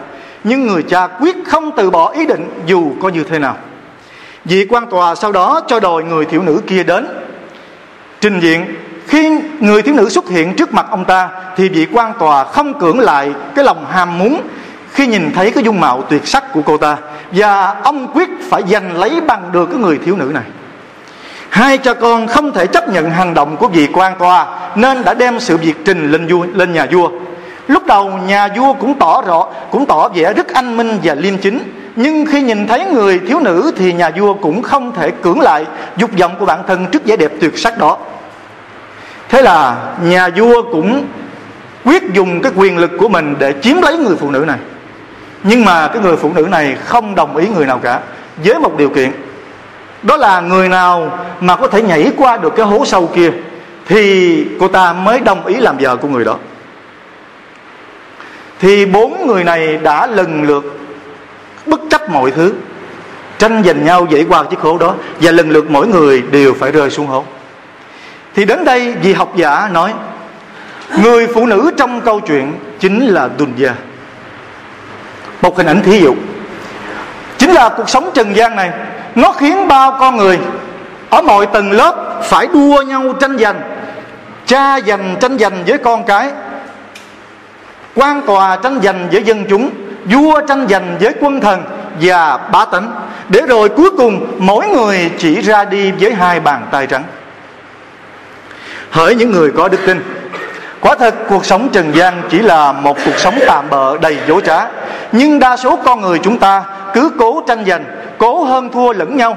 Nhưng 0.44 0.66
người 0.66 0.82
cha 0.82 1.06
quyết 1.06 1.37
không 1.46 1.70
từ 1.76 1.90
bỏ 1.90 2.11
ý 2.11 2.26
định, 2.26 2.62
dù 2.66 2.92
có 3.02 3.08
như 3.08 3.25
thế 3.25 3.38
nào. 3.38 3.56
Vị 4.44 4.66
quan 4.68 4.87
tòa 4.90 5.14
sau 5.14 5.32
đó 5.32 5.61
cho 5.66 5.80
đòi 5.80 6.04
người 6.04 6.25
thiếu 6.25 6.42
nữ 6.42 6.61
kia 6.66 6.82
đến 6.82 7.21
trình 8.22 8.40
diện, 8.40 8.74
khi 9.06 9.40
người 9.60 9.82
thiếu 9.82 9.94
nữ 9.94 10.08
xuất 10.08 10.28
hiện 10.28 10.54
trước 10.54 10.74
mặt 10.74 10.86
ông 10.90 11.04
ta 11.04 11.28
thì 11.56 11.68
vị 11.68 11.86
quan 11.92 12.12
tòa 12.18 12.44
không 12.44 12.78
cưỡng 12.80 12.98
lại 12.98 13.32
cái 13.54 13.64
lòng 13.64 13.86
ham 13.90 14.18
muốn 14.18 14.40
khi 14.92 15.06
nhìn 15.06 15.32
thấy 15.34 15.50
cái 15.50 15.64
dung 15.64 15.80
mạo 15.80 16.02
tuyệt 16.02 16.26
sắc 16.26 16.52
của 16.52 16.62
cô 16.62 16.76
ta. 16.76 16.96
Và 17.32 17.74
ông 17.82 18.06
quyết 18.14 18.28
phải 18.50 18.62
giành 18.70 18.96
lấy 18.96 19.20
bằng 19.20 19.52
được 19.52 19.66
cái 19.66 19.78
người 19.78 19.98
thiếu 19.98 20.16
nữ 20.16 20.30
này. 20.34 20.44
Hai 21.48 21.78
cha 21.78 21.94
con 21.94 22.26
không 22.26 22.52
thể 22.52 22.66
chấp 22.66 22.88
nhận 22.88 23.10
hành 23.10 23.34
động 23.34 23.56
của 23.56 23.68
vị 23.68 23.88
quan 23.92 24.18
tòa 24.18 24.46
nên 24.74 25.04
đã 25.04 25.14
đem 25.14 25.40
sự 25.40 25.56
việc 25.56 25.84
trình 25.84 26.12
lên 26.12 26.26
vua 26.26 26.46
lên 26.54 26.72
nhà 26.72 26.86
vua. 26.92 27.10
Lúc 27.66 27.86
đầu 27.86 28.10
nhà 28.26 28.48
vua 28.56 28.72
cũng 28.72 28.94
tỏ 28.98 29.22
rõ 29.22 29.46
cũng 29.70 29.86
tỏ 29.86 30.08
vẻ 30.08 30.32
rất 30.32 30.48
anh 30.52 30.76
minh 30.76 30.98
và 31.02 31.14
liêm 31.14 31.38
chính. 31.38 31.58
Nhưng 31.96 32.26
khi 32.26 32.42
nhìn 32.42 32.66
thấy 32.66 32.84
người 32.84 33.20
thiếu 33.28 33.40
nữ 33.40 33.72
thì 33.76 33.92
nhà 33.92 34.10
vua 34.16 34.34
cũng 34.34 34.62
không 34.62 34.92
thể 34.94 35.10
cưỡng 35.10 35.40
lại 35.40 35.64
dục 35.96 36.10
vọng 36.18 36.32
của 36.38 36.46
bản 36.46 36.62
thân 36.66 36.86
trước 36.92 37.06
vẻ 37.06 37.16
đẹp 37.16 37.32
tuyệt 37.40 37.58
sắc 37.58 37.78
đó 37.78 37.98
thế 39.32 39.42
là 39.42 39.76
nhà 40.02 40.28
vua 40.36 40.62
cũng 40.62 41.06
quyết 41.84 42.02
dùng 42.12 42.40
cái 42.42 42.52
quyền 42.56 42.78
lực 42.78 42.90
của 42.98 43.08
mình 43.08 43.34
để 43.38 43.54
chiếm 43.62 43.82
lấy 43.82 43.98
người 43.98 44.16
phụ 44.16 44.30
nữ 44.30 44.44
này. 44.46 44.58
Nhưng 45.42 45.64
mà 45.64 45.88
cái 45.88 46.02
người 46.02 46.16
phụ 46.16 46.32
nữ 46.34 46.42
này 46.50 46.76
không 46.84 47.14
đồng 47.14 47.36
ý 47.36 47.48
người 47.48 47.66
nào 47.66 47.78
cả, 47.78 48.00
với 48.44 48.58
một 48.58 48.76
điều 48.76 48.88
kiện. 48.88 49.12
Đó 50.02 50.16
là 50.16 50.40
người 50.40 50.68
nào 50.68 51.18
mà 51.40 51.56
có 51.56 51.66
thể 51.66 51.82
nhảy 51.82 52.12
qua 52.16 52.36
được 52.36 52.56
cái 52.56 52.66
hố 52.66 52.84
sâu 52.84 53.10
kia, 53.14 53.30
thì 53.86 54.44
cô 54.60 54.68
ta 54.68 54.92
mới 54.92 55.20
đồng 55.20 55.46
ý 55.46 55.56
làm 55.56 55.76
vợ 55.80 55.96
của 55.96 56.08
người 56.08 56.24
đó. 56.24 56.36
Thì 58.60 58.86
bốn 58.86 59.26
người 59.26 59.44
này 59.44 59.76
đã 59.76 60.06
lần 60.06 60.42
lượt 60.42 60.78
bất 61.66 61.80
chấp 61.90 62.10
mọi 62.10 62.30
thứ, 62.30 62.54
tranh 63.38 63.62
giành 63.64 63.84
nhau 63.84 64.06
dễ 64.10 64.24
qua 64.28 64.44
chiếc 64.44 64.60
hố 64.60 64.78
đó, 64.78 64.94
và 65.20 65.30
lần 65.30 65.50
lượt 65.50 65.70
mỗi 65.70 65.86
người 65.86 66.22
đều 66.30 66.54
phải 66.54 66.72
rơi 66.72 66.90
xuống 66.90 67.06
hố 67.06 67.24
thì 68.34 68.44
đến 68.44 68.64
đây 68.64 68.92
vị 68.92 69.12
học 69.12 69.32
giả 69.36 69.68
nói, 69.72 69.94
người 71.02 71.26
phụ 71.34 71.46
nữ 71.46 71.70
trong 71.76 72.00
câu 72.00 72.20
chuyện 72.20 72.52
chính 72.80 73.06
là 73.06 73.28
Dunya. 73.38 73.72
Một 75.42 75.56
hình 75.56 75.66
ảnh 75.66 75.82
thí 75.82 76.00
dụ, 76.00 76.14
chính 77.38 77.50
là 77.50 77.68
cuộc 77.68 77.88
sống 77.88 78.10
trần 78.14 78.36
gian 78.36 78.56
này, 78.56 78.70
nó 79.14 79.32
khiến 79.32 79.68
bao 79.68 79.96
con 80.00 80.16
người 80.16 80.38
ở 81.10 81.22
mọi 81.22 81.46
tầng 81.46 81.72
lớp 81.72 82.20
phải 82.22 82.46
đua 82.46 82.82
nhau 82.82 83.12
tranh 83.20 83.38
giành 83.38 83.60
cha 84.46 84.80
giành 84.80 85.16
tranh 85.20 85.38
giành 85.38 85.64
với 85.66 85.78
con 85.78 86.04
cái, 86.04 86.30
quan 87.94 88.22
tòa 88.26 88.56
tranh 88.56 88.80
giành 88.82 89.08
với 89.12 89.22
dân 89.22 89.44
chúng, 89.48 89.70
vua 90.04 90.40
tranh 90.48 90.66
giành 90.70 90.96
với 91.00 91.14
quân 91.20 91.40
thần 91.40 91.64
và 92.00 92.36
bá 92.36 92.64
tánh, 92.64 92.92
để 93.28 93.40
rồi 93.48 93.68
cuối 93.68 93.90
cùng 93.96 94.26
mỗi 94.38 94.66
người 94.68 95.10
chỉ 95.18 95.40
ra 95.40 95.64
đi 95.64 95.92
với 95.92 96.14
hai 96.14 96.40
bàn 96.40 96.66
tay 96.70 96.86
trắng 96.86 97.02
hỡi 98.92 99.14
những 99.14 99.30
người 99.30 99.50
có 99.56 99.68
đức 99.68 99.78
tin. 99.87 100.02
Quả 100.80 100.94
thật, 100.99 101.14
cuộc 101.28 101.44
sống 101.44 101.68
trần 101.72 101.94
gian 101.94 102.22
chỉ 102.30 102.38
là 102.38 102.72
một 102.72 102.96
cuộc 103.04 103.18
sống 103.18 103.38
tạm 103.46 103.70
bợ 103.70 103.99
đầy 103.99 104.16
dối 104.28 104.42
trá. 104.46 104.66
Nhưng 105.12 105.38
đa 105.38 105.56
số 105.56 105.78
con 105.84 106.00
người 106.00 106.18
chúng 106.18 106.38
ta 106.38 106.64
cứ 106.94 107.11
cố 107.18 107.42
tranh 107.46 107.64
giành, 107.66 107.84
cố 108.18 108.44
hơn 108.44 108.68
thua 108.72 108.92
lẫn 108.92 109.16
nhau. 109.16 109.37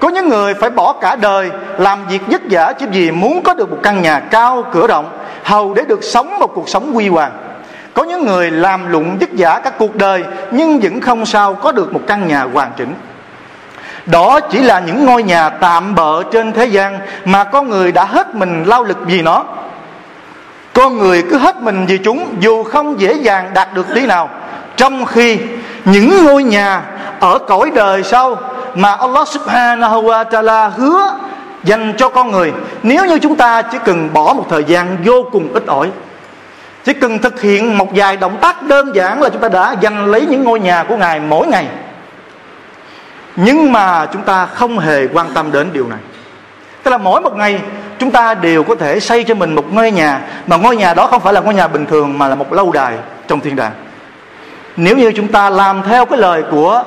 Có 0.00 0.08
những 0.08 0.28
người 0.28 0.54
phải 0.54 0.70
bỏ 0.70 0.92
cả 0.92 1.16
đời 1.16 1.50
làm 1.78 2.06
việc 2.06 2.22
vất 2.26 2.42
vả 2.50 2.72
chỉ 2.78 2.86
vì 2.86 3.10
muốn 3.10 3.42
có 3.42 3.54
được 3.54 3.70
một 3.70 3.78
căn 3.82 4.02
nhà 4.02 4.20
cao 4.20 4.64
cửa 4.72 4.86
rộng, 4.86 5.18
hầu 5.44 5.74
để 5.74 5.84
được 5.88 6.04
sống 6.04 6.38
một 6.38 6.52
cuộc 6.54 6.68
sống 6.68 6.92
huy 6.92 7.08
hoàng. 7.08 7.32
Có 7.94 8.04
những 8.04 8.26
người 8.26 8.50
làm 8.50 8.92
lụng 8.92 9.18
vất 9.20 9.28
vả 9.38 9.60
các 9.64 9.78
cuộc 9.78 9.96
đời 9.96 10.24
nhưng 10.50 10.80
vẫn 10.80 11.00
không 11.00 11.26
sao 11.26 11.54
có 11.54 11.72
được 11.72 11.92
một 11.92 12.00
căn 12.06 12.28
nhà 12.28 12.42
hoàn 12.52 12.70
chỉnh 12.76 12.94
đó 14.06 14.40
chỉ 14.40 14.58
là 14.58 14.80
những 14.80 15.06
ngôi 15.06 15.22
nhà 15.22 15.48
tạm 15.48 15.94
bợ 15.94 16.22
trên 16.32 16.52
thế 16.52 16.66
gian 16.66 16.98
mà 17.24 17.44
con 17.44 17.68
người 17.68 17.92
đã 17.92 18.04
hết 18.04 18.34
mình 18.34 18.64
lao 18.66 18.84
lực 18.84 18.98
vì 19.06 19.22
nó. 19.22 19.44
Con 20.72 20.98
người 20.98 21.22
cứ 21.30 21.38
hết 21.38 21.62
mình 21.62 21.86
vì 21.86 21.98
chúng, 21.98 22.34
dù 22.40 22.62
không 22.62 23.00
dễ 23.00 23.12
dàng 23.12 23.50
đạt 23.54 23.74
được 23.74 23.86
tí 23.94 24.06
nào. 24.06 24.28
Trong 24.76 25.04
khi 25.04 25.38
những 25.84 26.24
ngôi 26.24 26.42
nhà 26.42 26.82
ở 27.20 27.38
cõi 27.38 27.70
đời 27.74 28.02
sau 28.02 28.36
mà 28.74 28.94
Allah 28.94 29.28
subhanahu 29.28 30.02
wa 30.02 30.24
ta'ala 30.24 30.70
hứa 30.70 31.14
dành 31.64 31.94
cho 31.96 32.08
con 32.08 32.30
người, 32.30 32.52
nếu 32.82 33.06
như 33.06 33.18
chúng 33.18 33.36
ta 33.36 33.62
chỉ 33.62 33.78
cần 33.84 34.12
bỏ 34.12 34.32
một 34.32 34.46
thời 34.50 34.64
gian 34.64 34.96
vô 35.04 35.24
cùng 35.32 35.48
ít 35.52 35.66
ỏi, 35.66 35.90
chỉ 36.84 36.92
cần 36.92 37.18
thực 37.18 37.40
hiện 37.40 37.78
một 37.78 37.88
vài 37.94 38.16
động 38.16 38.36
tác 38.40 38.62
đơn 38.62 38.94
giản 38.94 39.22
là 39.22 39.28
chúng 39.28 39.40
ta 39.40 39.48
đã 39.48 39.74
giành 39.82 40.06
lấy 40.06 40.26
những 40.26 40.44
ngôi 40.44 40.60
nhà 40.60 40.84
của 40.88 40.96
ngài 40.96 41.20
mỗi 41.20 41.46
ngày 41.46 41.66
nhưng 43.44 43.72
mà 43.72 44.06
chúng 44.06 44.22
ta 44.22 44.46
không 44.46 44.78
hề 44.78 45.06
quan 45.12 45.26
tâm 45.34 45.52
đến 45.52 45.70
điều 45.72 45.88
này 45.88 45.98
tức 46.82 46.90
là 46.90 46.98
mỗi 46.98 47.20
một 47.20 47.36
ngày 47.36 47.60
chúng 47.98 48.10
ta 48.10 48.34
đều 48.34 48.64
có 48.64 48.74
thể 48.74 49.00
xây 49.00 49.24
cho 49.24 49.34
mình 49.34 49.54
một 49.54 49.72
ngôi 49.72 49.90
nhà 49.90 50.20
mà 50.46 50.56
ngôi 50.56 50.76
nhà 50.76 50.94
đó 50.94 51.06
không 51.06 51.20
phải 51.20 51.32
là 51.32 51.40
ngôi 51.40 51.54
nhà 51.54 51.68
bình 51.68 51.86
thường 51.86 52.18
mà 52.18 52.28
là 52.28 52.34
một 52.34 52.52
lâu 52.52 52.72
đài 52.72 52.94
trong 53.28 53.40
thiên 53.40 53.56
đàng 53.56 53.72
nếu 54.76 54.96
như 54.96 55.12
chúng 55.12 55.28
ta 55.28 55.50
làm 55.50 55.82
theo 55.82 56.06
cái 56.06 56.18
lời 56.18 56.42
của 56.50 56.82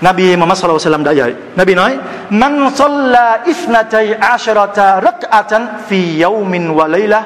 Nabi 0.00 0.36
Muhammad 0.36 0.58
sallallahu 0.58 0.78
alaihi 0.78 0.94
wasallam 0.94 1.04
đã 1.04 1.12
dạy. 1.12 1.32
Nabi 1.56 1.74
nói: 1.74 1.96
"Man 2.30 2.70
salla 2.70 3.42
isnatay 3.44 4.14
asharata 4.14 5.00
rak'atan 5.00 5.66
fi 5.90 6.22
yawmin 6.22 6.74
wa 6.74 6.86
layla 6.86 7.22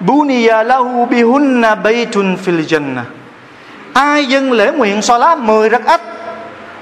buniya 0.00 0.62
lahu 0.62 1.06
bihunna 1.06 1.74
baytun 1.74 2.36
fil 2.36 2.66
jannah." 2.66 3.06
Ai 3.92 4.26
dâng 4.26 4.52
lễ 4.52 4.72
nguyện 4.72 5.02
salat 5.02 5.38
10 5.38 5.68
rak'at 5.70 5.98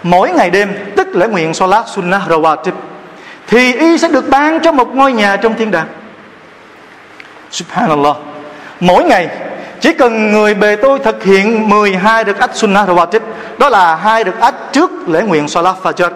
mỗi 0.02 0.31
ngày 0.31 0.50
đêm, 0.50 0.75
lễ 1.16 1.28
nguyện 1.28 1.54
salat 1.54 1.85
sunnah 1.88 2.28
rawatib, 2.28 2.73
thì 3.47 3.73
y 3.73 3.99
sẽ 3.99 4.09
được 4.09 4.28
ban 4.28 4.61
cho 4.61 4.73
một 4.73 4.94
ngôi 4.94 5.12
nhà 5.12 5.37
trong 5.37 5.54
thiên 5.54 5.71
đàng. 5.71 5.87
Subhanallah. 7.50 8.16
Mỗi 8.80 9.04
ngày, 9.04 9.28
chỉ 9.80 9.92
cần 9.92 10.33
người 10.33 10.54
bề 10.54 10.76
tôi 10.76 10.99
thực 10.99 11.25
hiện 11.25 11.68
12 11.68 12.25
rực 12.25 12.38
ách 12.38 12.56
sunnah 12.56 12.88
rawatib, 12.88 13.21
đó 13.59 13.68
là 13.68 13.97
hai 13.97 14.25
rực 14.25 14.40
ách 14.40 14.54
trước 14.73 15.09
lễ 15.09 15.23
nguyện 15.23 15.49
salat 15.49 15.75
fajr, 15.83 16.11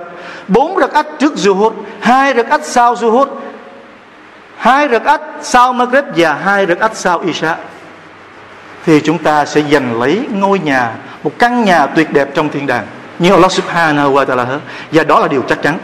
bốn 0.48 0.76
rực 0.80 0.92
ách 0.92 1.06
trước 1.18 1.32
zuhur, 1.34 1.72
hai 2.00 2.34
rực 2.34 2.48
ách 2.48 2.64
sau 2.64 2.94
zuhur, 2.94 3.26
hai 4.56 4.88
rực 4.88 5.04
ách 5.04 5.20
sau 5.42 5.72
maghrib 5.72 6.04
và 6.16 6.34
hai 6.34 6.66
rực 6.66 6.80
ách 6.80 6.96
sau 6.96 7.20
isha 7.20 7.56
thì 8.86 9.00
chúng 9.00 9.18
ta 9.18 9.44
sẽ 9.44 9.62
giành 9.72 10.00
lấy 10.00 10.26
ngôi 10.32 10.58
nhà, 10.58 10.92
một 11.22 11.32
căn 11.38 11.64
nhà 11.64 11.86
tuyệt 11.86 12.12
đẹp 12.12 12.28
trong 12.34 12.48
thiên 12.48 12.66
đàng 12.66 12.86
như 13.18 13.30
Allah 13.30 13.52
subhanahu 13.52 14.12
wa 14.12 14.26
ta'ala 14.26 14.44
hết 14.44 14.58
và 14.92 15.04
đó 15.04 15.20
là 15.20 15.28
điều 15.28 15.42
chắc 15.48 15.62
chắn. 15.62 15.78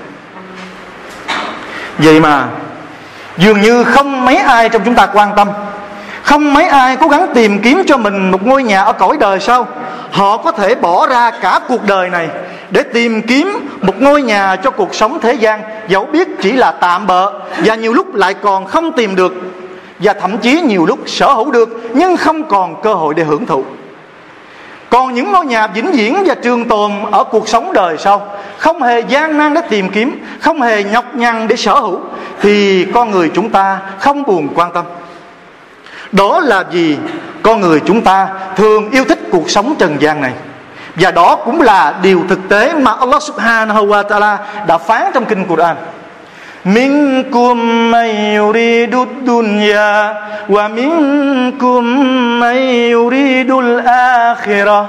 Vậy 1.98 2.20
mà, 2.20 2.46
dường 3.36 3.60
như 3.60 3.84
không 3.84 4.24
mấy 4.24 4.36
ai 4.36 4.68
trong 4.68 4.82
chúng 4.84 4.94
ta 4.94 5.06
quan 5.06 5.32
tâm. 5.36 5.48
Không 6.22 6.54
mấy 6.54 6.68
ai 6.68 6.96
cố 6.96 7.08
gắng 7.08 7.26
tìm 7.34 7.62
kiếm 7.62 7.82
cho 7.86 7.96
mình 7.96 8.30
một 8.30 8.46
ngôi 8.46 8.62
nhà 8.62 8.82
ở 8.82 8.92
cõi 8.92 9.16
đời 9.20 9.40
sau. 9.40 9.68
Họ 10.12 10.36
có 10.36 10.52
thể 10.52 10.74
bỏ 10.74 11.06
ra 11.06 11.30
cả 11.30 11.60
cuộc 11.68 11.86
đời 11.86 12.10
này 12.10 12.28
để 12.70 12.82
tìm 12.82 13.22
kiếm 13.22 13.68
một 13.80 14.02
ngôi 14.02 14.22
nhà 14.22 14.56
cho 14.56 14.70
cuộc 14.70 14.94
sống 14.94 15.18
thế 15.22 15.32
gian. 15.32 15.62
Dẫu 15.88 16.06
biết 16.06 16.28
chỉ 16.42 16.52
là 16.52 16.72
tạm 16.72 17.06
bợ 17.06 17.32
và 17.64 17.74
nhiều 17.74 17.92
lúc 17.92 18.14
lại 18.14 18.34
còn 18.34 18.66
không 18.66 18.92
tìm 18.92 19.16
được 19.16 19.32
và 19.98 20.12
thậm 20.12 20.38
chí 20.38 20.60
nhiều 20.60 20.86
lúc 20.86 20.98
sở 21.06 21.32
hữu 21.32 21.50
được, 21.50 21.80
nhưng 21.94 22.16
không 22.16 22.48
còn 22.48 22.82
cơ 22.82 22.94
hội 22.94 23.14
để 23.14 23.24
hưởng 23.24 23.46
thụ 23.46 23.64
còn 24.93 25.13
những 25.13 25.31
ngôi 25.31 25.45
nhà 25.45 25.67
vĩnh 25.67 25.91
viễn 25.91 26.23
và 26.25 26.35
trường 26.35 26.67
tồn 26.67 26.91
ở 27.11 27.23
cuộc 27.23 27.47
sống 27.47 27.73
đời 27.73 27.97
sau 27.97 28.27
không 28.57 28.81
hề 28.81 28.99
gian 28.99 29.37
nan 29.37 29.53
để 29.53 29.61
tìm 29.69 29.89
kiếm 29.89 30.25
không 30.39 30.61
hề 30.61 30.83
nhọc 30.83 31.15
nhằn 31.15 31.47
để 31.47 31.55
sở 31.55 31.79
hữu 31.79 31.99
thì 32.41 32.85
con 32.93 33.11
người 33.11 33.31
chúng 33.35 33.49
ta 33.49 33.79
không 33.99 34.23
buồn 34.23 34.47
quan 34.55 34.71
tâm 34.73 34.85
đó 36.11 36.39
là 36.39 36.63
vì 36.71 36.97
con 37.41 37.61
người 37.61 37.81
chúng 37.85 38.01
ta 38.01 38.27
thường 38.55 38.91
yêu 38.91 39.05
thích 39.05 39.19
cuộc 39.31 39.49
sống 39.49 39.75
trần 39.79 40.01
gian 40.01 40.21
này 40.21 40.33
và 40.95 41.11
đó 41.11 41.35
cũng 41.35 41.61
là 41.61 41.93
điều 42.01 42.23
thực 42.29 42.49
tế 42.49 42.73
mà 42.73 42.91
Allah 42.99 43.21
subhanahu 43.23 43.87
wa 43.87 44.03
ta'ala 44.03 44.37
đã 44.67 44.77
phán 44.77 45.11
trong 45.13 45.25
kinh 45.25 45.45
Quran 45.45 45.75
منكم 46.65 47.57
من 47.91 48.09
يريد 48.39 48.95
الدنيا 48.95 50.13
ومنكم 50.49 51.83
من 52.39 52.57
يريد 52.95 53.51
akhirah 54.36 54.86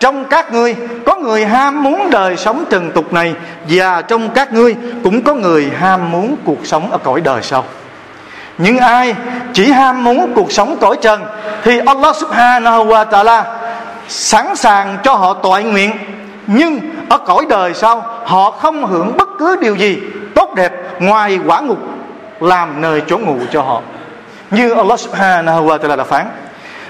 trong 0.00 0.24
các 0.24 0.52
ngươi, 0.52 0.76
có 1.06 1.16
người 1.16 1.46
ham 1.46 1.82
muốn 1.82 2.10
đời 2.10 2.36
sống 2.36 2.64
trần 2.70 2.90
tục 2.92 3.12
này, 3.12 3.34
và 3.68 4.02
trong 4.02 4.30
các 4.30 4.52
ngươi 4.52 4.76
cũng 5.04 5.22
có 5.22 5.34
người 5.34 5.70
ham 5.78 6.10
muốn 6.10 6.36
cuộc 6.44 6.66
sống 6.66 6.90
ở 6.90 6.98
cõi 6.98 7.20
đời 7.20 7.42
sau. 7.42 7.64
Nhưng 8.58 8.78
ai 8.78 9.14
chỉ 9.52 9.70
ham 9.70 10.04
muốn 10.04 10.32
cuộc 10.34 10.52
sống 10.52 10.76
cõi 10.80 10.96
trần, 11.02 11.24
thì 11.62 11.80
Allah 11.86 12.16
subhanahu 12.16 12.84
wa 12.86 13.06
ta'ala 13.06 13.42
sẵn 14.08 14.56
sàng 14.56 14.98
cho 15.02 15.14
họ 15.14 15.34
tội 15.34 15.62
nguyện. 15.62 15.90
Nhưng 16.46 16.80
ở 17.08 17.18
cõi 17.18 17.46
đời 17.48 17.74
sau, 17.74 18.04
họ 18.24 18.50
không 18.50 18.86
hưởng 18.86 19.16
bất 19.16 19.28
cứ 19.38 19.56
điều 19.60 19.74
gì 19.74 19.98
tốt 20.34 20.54
đẹp 20.54 20.72
ngoài 20.98 21.38
quả 21.46 21.60
ngục, 21.60 21.78
làm 22.40 22.80
nơi 22.80 23.02
chỗ 23.06 23.18
ngủ 23.18 23.36
cho 23.52 23.62
họ. 23.62 23.80
Như 24.50 24.74
Allah 24.74 25.00
subhanahu 25.00 25.66
wa 25.66 25.78
ta'ala 25.78 25.96
đã 25.96 26.04
phán. 26.04 26.26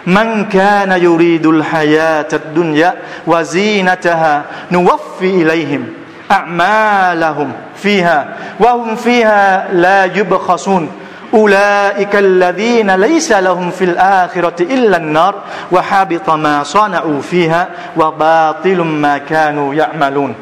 من 0.05 0.45
كان 0.45 0.91
يريد 0.91 1.45
الحياة 1.45 2.27
الدنيا 2.33 2.93
وزينتها 3.27 4.43
نوفي 4.71 5.29
إليهم 5.41 5.87
أعمالهم 6.31 7.51
فيها 7.75 8.27
وهم 8.59 8.95
فيها 8.95 9.67
لا 9.73 10.05
يبخسون 10.05 10.89
أولئك 11.33 12.15
الذين 12.15 12.91
ليس 12.95 13.31
لهم 13.31 13.71
في 13.71 13.85
الآخرة 13.85 14.63
إلا 14.63 14.97
النار 14.97 15.35
وحبط 15.71 16.29
ما 16.29 16.63
صنعوا 16.63 17.21
فيها 17.21 17.67
وباطل 17.97 18.77
ما 18.81 19.17
كانوا 19.17 19.73
يعملون 19.73 20.33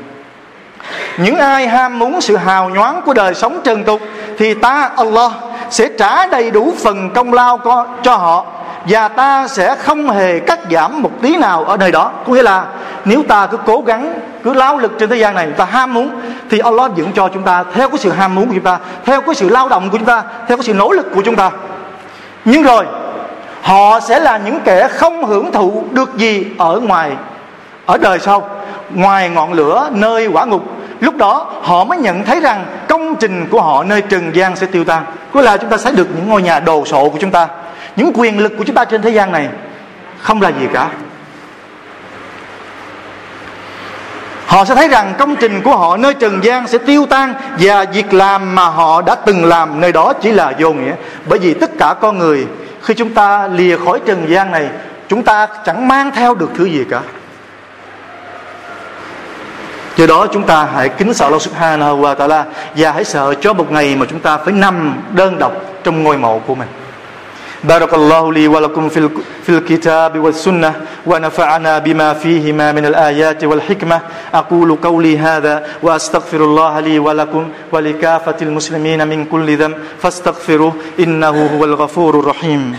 những 1.18 1.36
ai 1.38 1.68
ham 1.68 2.00
muốn 2.00 2.22
sự 2.22 2.36
hào 2.36 2.70
nhoáng 2.70 3.02
của 3.06 3.14
đời 3.14 3.34
sống 3.34 3.62
trần 3.64 3.84
tục 3.84 4.02
thì 4.38 4.54
ta 4.54 4.90
Allah 4.98 5.32
sẽ 5.70 5.90
trả 5.98 6.28
đầy 6.28 6.52
đủ 6.52 6.74
phần 6.84 7.10
công 7.10 7.34
lao 7.34 7.60
cho 8.04 8.16
họ 8.16 8.46
và 8.85 9.09
ta 9.09 9.49
sẽ 9.49 9.75
không 9.75 10.11
hề 10.11 10.41
cắt 10.41 10.59
giảm 10.71 11.03
một 11.03 11.11
tí 11.23 11.37
nào 11.37 11.65
ở 11.65 11.77
nơi 11.77 11.93
đó. 11.93 12.13
Có 12.27 12.33
nghĩa 12.33 12.43
là 12.43 12.65
nếu 13.05 13.23
ta 13.29 13.47
cứ 13.47 13.57
cố 13.67 13.83
gắng, 13.87 14.21
cứ 14.45 14.55
lao 14.55 14.79
lực 14.79 14.93
trên 14.99 15.11
thế 15.11 15.17
gian 15.17 15.35
này, 15.35 15.47
ta 15.57 15.65
ham 15.65 15.95
muốn, 15.95 16.11
thì 16.51 16.59
Allah 16.59 16.91
dựng 16.97 17.13
cho 17.15 17.29
chúng 17.29 17.43
ta 17.43 17.65
theo 17.75 17.89
cái 17.89 17.99
sự 17.99 18.11
ham 18.11 18.35
muốn 18.35 18.47
của 18.47 18.55
chúng 18.55 18.65
ta, 18.65 18.79
theo 19.05 19.21
cái 19.21 19.35
sự 19.35 19.49
lao 19.49 19.69
động 19.69 19.91
của 19.91 19.99
chúng 19.99 20.07
ta, 20.07 20.23
theo 20.49 20.57
cái 20.57 20.65
sự 20.65 20.75
nỗ 20.75 20.91
lực 20.91 21.07
của 21.15 21.23
chúng 21.25 21.37
ta. 21.37 21.51
Nhưng 22.45 22.63
rồi, 22.63 22.87
họ 23.63 24.01
sẽ 24.01 24.21
là 24.21 24.39
những 24.39 24.61
kẻ 24.61 24.89
không 24.89 25.25
hưởng 25.25 25.53
thụ 25.53 25.85
được 25.91 26.17
gì 26.17 26.47
ở 26.59 26.81
ngoài, 26.81 27.11
ở 27.87 27.99
đời 27.99 28.19
sau, 28.19 28.49
ngoài 28.95 29.31
ngọn 29.31 29.53
lửa, 29.53 29.89
nơi 29.93 30.27
quả 30.27 30.45
ngục. 30.45 30.63
Lúc 31.01 31.17
đó, 31.17 31.47
họ 31.63 31.85
mới 31.85 31.99
nhận 31.99 32.25
thấy 32.25 32.41
rằng 32.41 32.67
công 32.89 33.17
trình 33.17 33.47
của 33.51 33.61
họ 33.61 33.85
nơi 33.85 34.03
trần 34.03 34.35
gian 34.35 34.57
sẽ 34.57 34.67
tiêu 34.67 34.85
tan. 34.85 35.05
Có 35.33 35.43
là 35.43 35.57
chúng 35.57 35.71
ta 35.71 35.77
sẽ 35.77 35.91
được 35.91 36.09
những 36.17 36.29
ngôi 36.29 36.43
nhà 36.43 36.61
đồ 36.61 36.85
sộ 36.85 37.09
của 37.09 37.19
chúng 37.21 37.31
ta 37.31 37.49
những 37.97 38.13
quyền 38.15 38.39
lực 38.39 38.53
của 38.59 38.65
chúng 38.65 38.77
ta 38.77 38.85
trên 38.85 39.03
thế 39.03 39.11
gian 39.11 39.33
này 39.33 39.49
không 40.19 40.43
là 40.43 40.49
gì 40.49 40.67
cả. 40.73 40.91
Họ 44.47 44.65
sẽ 44.65 44.75
thấy 44.75 44.89
rằng 44.89 45.15
công 45.19 45.37
trình 45.37 45.61
của 45.63 45.77
họ 45.77 45.97
nơi 45.97 46.15
trần 46.15 46.45
gian 46.45 46.67
sẽ 46.67 46.79
tiêu 46.79 47.07
tan 47.11 47.35
và 47.59 47.85
việc 47.93 48.15
làm 48.15 48.55
mà 48.55 48.65
họ 48.65 49.03
đã 49.03 49.15
từng 49.15 49.45
làm 49.45 49.81
nơi 49.81 49.93
đó 49.93 50.13
chỉ 50.13 50.33
là 50.33 50.53
vô 50.59 50.73
nghĩa. 50.73 50.93
Bởi 51.29 51.39
vì 51.39 51.55
tất 51.55 51.71
cả 51.79 51.95
con 52.01 52.19
người, 52.19 52.47
khi 52.83 52.95
chúng 52.95 53.15
ta 53.15 53.49
lìa 53.49 53.77
khỏi 53.77 54.01
trần 54.07 54.29
gian 54.29 54.51
này, 54.51 54.69
chúng 55.09 55.23
ta 55.23 55.47
chẳng 55.65 55.89
mang 55.89 56.11
theo 56.11 56.35
được 56.35 56.51
thứ 56.55 56.65
gì 56.65 56.85
cả. 56.91 57.01
Do 59.97 60.07
đó 60.07 60.27
chúng 60.33 60.43
ta 60.43 60.69
hãy 60.75 60.89
kính 60.89 61.15
sợ 61.15 61.25
Allah 61.27 61.43
subhanahu 61.43 62.03
wa 62.03 62.17
ta'ala 62.17 62.45
Và 62.77 62.93
hãy 62.93 63.05
sợ 63.05 63.35
cho 63.41 63.53
một 63.53 63.73
ngày 63.73 63.97
mà 63.97 64.07
chúng 64.11 64.21
ta 64.21 64.39
phải 64.39 64.55
nằm 64.55 64.95
đơn 65.15 65.39
độc 65.39 65.53
trong 65.85 66.03
ngôi 66.03 66.19
mộ 66.19 66.39
của 66.47 66.55
mình. 66.55 66.69
بارك 67.65 67.95
الله 67.95 68.33
لي 68.33 68.49
ولكم 68.49 68.89
في 68.89 69.11
في 69.43 69.49
الكتاب 69.49 70.19
والسنة 70.19 70.75
ونفعنا 71.07 71.79
بما 71.79 72.15
فيهما 72.15 72.73
من 72.73 72.87
الآيات 72.87 73.45
والحكمة. 73.45 74.01
أقول 74.35 74.77
قولي 74.83 75.19
هذا 75.19 75.67
وأستغفر 75.83 76.45
الله 76.45 76.81
لي 76.81 76.99
ولكم 76.99 77.49
ولكافة 77.73 78.35
المسلمين 78.43 79.09
من 79.09 79.25
كل 79.25 79.57
ذنب. 79.57 79.77
فاستغفروه 80.03 80.75
إنه 81.01 81.57
هو 81.59 81.65
الغفور 81.65 82.21
الرحيم. 82.21 82.79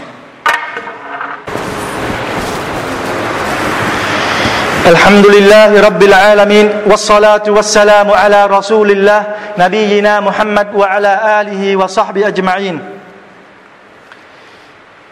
الحمد 4.88 5.26
لله 5.26 5.82
رب 5.82 6.04
العالمين 6.04 6.70
والصلاة 6.92 7.44
والسلام 7.48 8.12
على 8.12 8.46
رسول 8.46 8.92
الله 8.92 9.24
نبينا 9.58 10.20
محمد 10.20 10.68
وعلى 10.76 11.42
آله 11.42 11.76
وصحبه 11.76 12.28
أجمعين. 12.28 12.93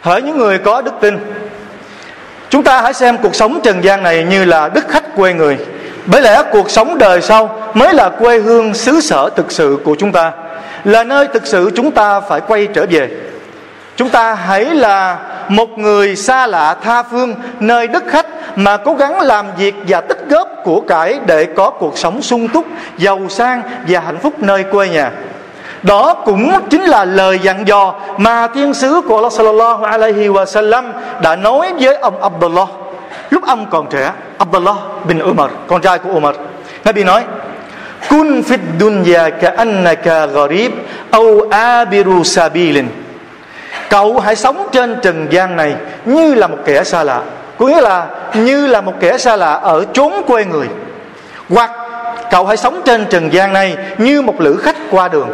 Hỡi 0.01 0.21
những 0.21 0.37
người 0.37 0.57
có 0.57 0.81
đức 0.81 0.93
tin. 1.01 1.17
Chúng 2.49 2.63
ta 2.63 2.81
hãy 2.81 2.93
xem 2.93 3.17
cuộc 3.17 3.35
sống 3.35 3.59
trần 3.63 3.83
gian 3.83 4.03
này 4.03 4.23
như 4.23 4.45
là 4.45 4.69
đức 4.69 4.89
khách 4.89 5.15
quê 5.15 5.33
người. 5.33 5.57
Bởi 6.05 6.21
lẽ 6.21 6.43
cuộc 6.51 6.69
sống 6.69 6.97
đời 6.97 7.21
sau 7.21 7.71
mới 7.73 7.93
là 7.93 8.09
quê 8.09 8.39
hương 8.39 8.73
xứ 8.73 9.01
sở 9.01 9.29
thực 9.35 9.51
sự 9.51 9.79
của 9.83 9.95
chúng 9.99 10.11
ta, 10.11 10.31
là 10.83 11.03
nơi 11.03 11.27
thực 11.33 11.47
sự 11.47 11.71
chúng 11.75 11.91
ta 11.91 12.19
phải 12.19 12.41
quay 12.47 12.67
trở 12.73 12.85
về. 12.89 13.09
Chúng 13.95 14.09
ta 14.09 14.33
hãy 14.33 14.65
là 14.65 15.17
một 15.49 15.69
người 15.77 16.15
xa 16.15 16.47
lạ 16.47 16.75
tha 16.83 17.03
phương, 17.03 17.35
nơi 17.59 17.87
đất 17.87 18.03
khách 18.07 18.25
mà 18.55 18.77
cố 18.77 18.93
gắng 18.93 19.19
làm 19.19 19.45
việc 19.57 19.75
và 19.87 20.01
tích 20.01 20.25
góp 20.29 20.49
của 20.63 20.81
cải 20.81 21.19
để 21.25 21.45
có 21.45 21.69
cuộc 21.69 21.97
sống 21.97 22.21
sung 22.21 22.47
túc, 22.47 22.65
giàu 22.97 23.19
sang 23.29 23.61
và 23.87 23.99
hạnh 23.99 24.17
phúc 24.17 24.33
nơi 24.39 24.63
quê 24.63 24.89
nhà 24.89 25.11
đó 25.83 26.13
cũng 26.13 26.51
chính 26.69 26.83
là 26.83 27.05
lời 27.05 27.39
dặn 27.39 27.67
dò 27.67 27.93
mà 28.17 28.47
thiên 28.47 28.73
sứ 28.73 29.01
của 29.07 29.15
Allah 29.15 29.33
sallallahu 29.33 29.83
alaihi 29.83 30.27
wa 30.27 30.45
sallam 30.45 30.93
đã 31.21 31.35
nói 31.35 31.73
với 31.79 31.95
ông 31.95 32.23
Abdullah. 32.23 32.67
Lúc 33.29 33.43
ông 33.47 33.65
còn 33.71 33.87
trẻ, 33.89 34.11
Abdullah 34.37 34.75
bin 35.05 35.19
Umar, 35.19 35.51
con 35.67 35.81
trai 35.81 35.99
của 35.99 36.09
Umar, 36.09 36.35
Nabi 36.85 37.03
nói, 37.03 37.23
kun 38.09 38.41
fid 38.41 38.59
dunya 38.79 39.29
ka 39.41 39.53
annaka 39.57 40.25
gharib 40.25 40.71
au 41.11 41.41
abiru 41.49 42.23
sabilin. 42.23 42.87
Cậu 43.89 44.19
hãy 44.19 44.35
sống 44.35 44.67
trên 44.71 44.99
trần 45.01 45.27
gian 45.29 45.55
này 45.55 45.75
như 46.05 46.33
là 46.33 46.47
một 46.47 46.57
kẻ 46.65 46.83
xa 46.83 47.03
lạ, 47.03 47.21
có 47.57 47.65
nghĩa 47.65 47.81
là 47.81 48.07
như 48.33 48.67
là 48.67 48.81
một 48.81 48.93
kẻ 48.99 49.17
xa 49.17 49.35
lạ 49.35 49.53
ở 49.53 49.85
chốn 49.93 50.13
quê 50.27 50.45
người. 50.45 50.67
Hoặc 51.49 51.71
cậu 52.31 52.45
hãy 52.45 52.57
sống 52.57 52.81
trên 52.85 53.05
trần 53.05 53.33
gian 53.33 53.53
này 53.53 53.77
như 53.97 54.21
một 54.21 54.41
lữ 54.41 54.57
khách 54.57 54.75
qua 54.91 55.07
đường 55.07 55.29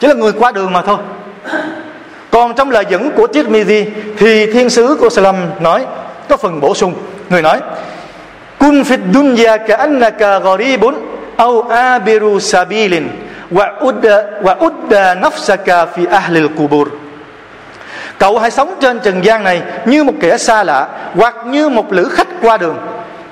chỉ 0.00 0.06
là 0.08 0.14
người 0.14 0.32
qua 0.32 0.52
đường 0.52 0.72
mà 0.72 0.82
thôi. 0.82 0.98
Còn 2.30 2.54
trong 2.54 2.70
lời 2.70 2.84
dẫn 2.88 3.10
của 3.16 3.26
Tirmidhi 3.26 3.86
thì 4.18 4.52
thiên 4.52 4.70
sứ 4.70 4.96
của 5.00 5.08
Salam 5.08 5.36
nói 5.60 5.86
có 6.28 6.36
phần 6.36 6.60
bổ 6.60 6.74
sung. 6.74 6.94
Người 7.30 7.42
nói 7.42 7.60
kun 8.58 8.82
fit 8.82 8.98
dunya 9.14 9.56
ka 9.68 9.76
annaka 9.76 10.38
gharibun 10.38 10.94
aw 11.36 11.68
abiru 11.68 12.40
sabilin 12.40 13.08
wa 13.50 13.66
udda 13.86 14.42
wa 14.42 14.56
udda 14.66 15.14
nafsaka 15.14 15.86
fi 15.86 16.06
ahli 16.10 16.40
al-qubur 16.40 16.88
Cậu 18.18 18.38
hãy 18.38 18.50
sống 18.50 18.74
trên 18.80 19.00
trần 19.00 19.24
gian 19.24 19.44
này 19.44 19.62
như 19.86 20.04
một 20.04 20.12
kẻ 20.20 20.38
xa 20.38 20.64
lạ 20.64 20.88
Hoặc 21.14 21.34
như 21.46 21.68
một 21.68 21.92
lữ 21.92 22.08
khách 22.08 22.28
qua 22.42 22.56
đường. 22.56 22.78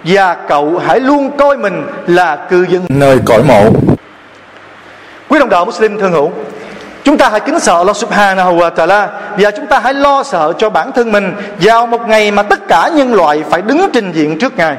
Và 0.04 0.34
cậu 0.34 0.78
hãy 0.86 1.00
luôn 1.00 1.30
coi 1.36 1.56
mình 1.56 1.86
là 2.06 2.36
cư 2.36 2.66
dân. 2.68 2.84
Nơi 2.88 3.18
cõi 3.24 3.42
mộ. 3.42 3.70
Quý 5.28 5.38
đồng 5.38 5.48
đạo 5.48 5.64
Muslim 5.64 5.98
thương 5.98 6.12
hữu 6.12 6.32
Chúng 7.04 7.18
ta 7.18 7.28
hãy 7.28 7.40
kính 7.40 7.60
sợ 7.60 7.76
Allah 7.76 7.96
subhanahu 7.96 8.56
wa 8.56 8.70
ta'ala 8.74 9.06
Và 9.38 9.50
chúng 9.50 9.66
ta 9.66 9.78
hãy 9.78 9.94
lo 9.94 10.22
sợ 10.22 10.52
cho 10.58 10.70
bản 10.70 10.92
thân 10.92 11.12
mình 11.12 11.34
Vào 11.60 11.86
một 11.86 12.08
ngày 12.08 12.30
mà 12.30 12.42
tất 12.42 12.68
cả 12.68 12.90
nhân 12.94 13.14
loại 13.14 13.42
phải 13.50 13.62
đứng 13.62 13.90
trình 13.92 14.12
diện 14.12 14.38
trước 14.38 14.56
Ngài. 14.56 14.76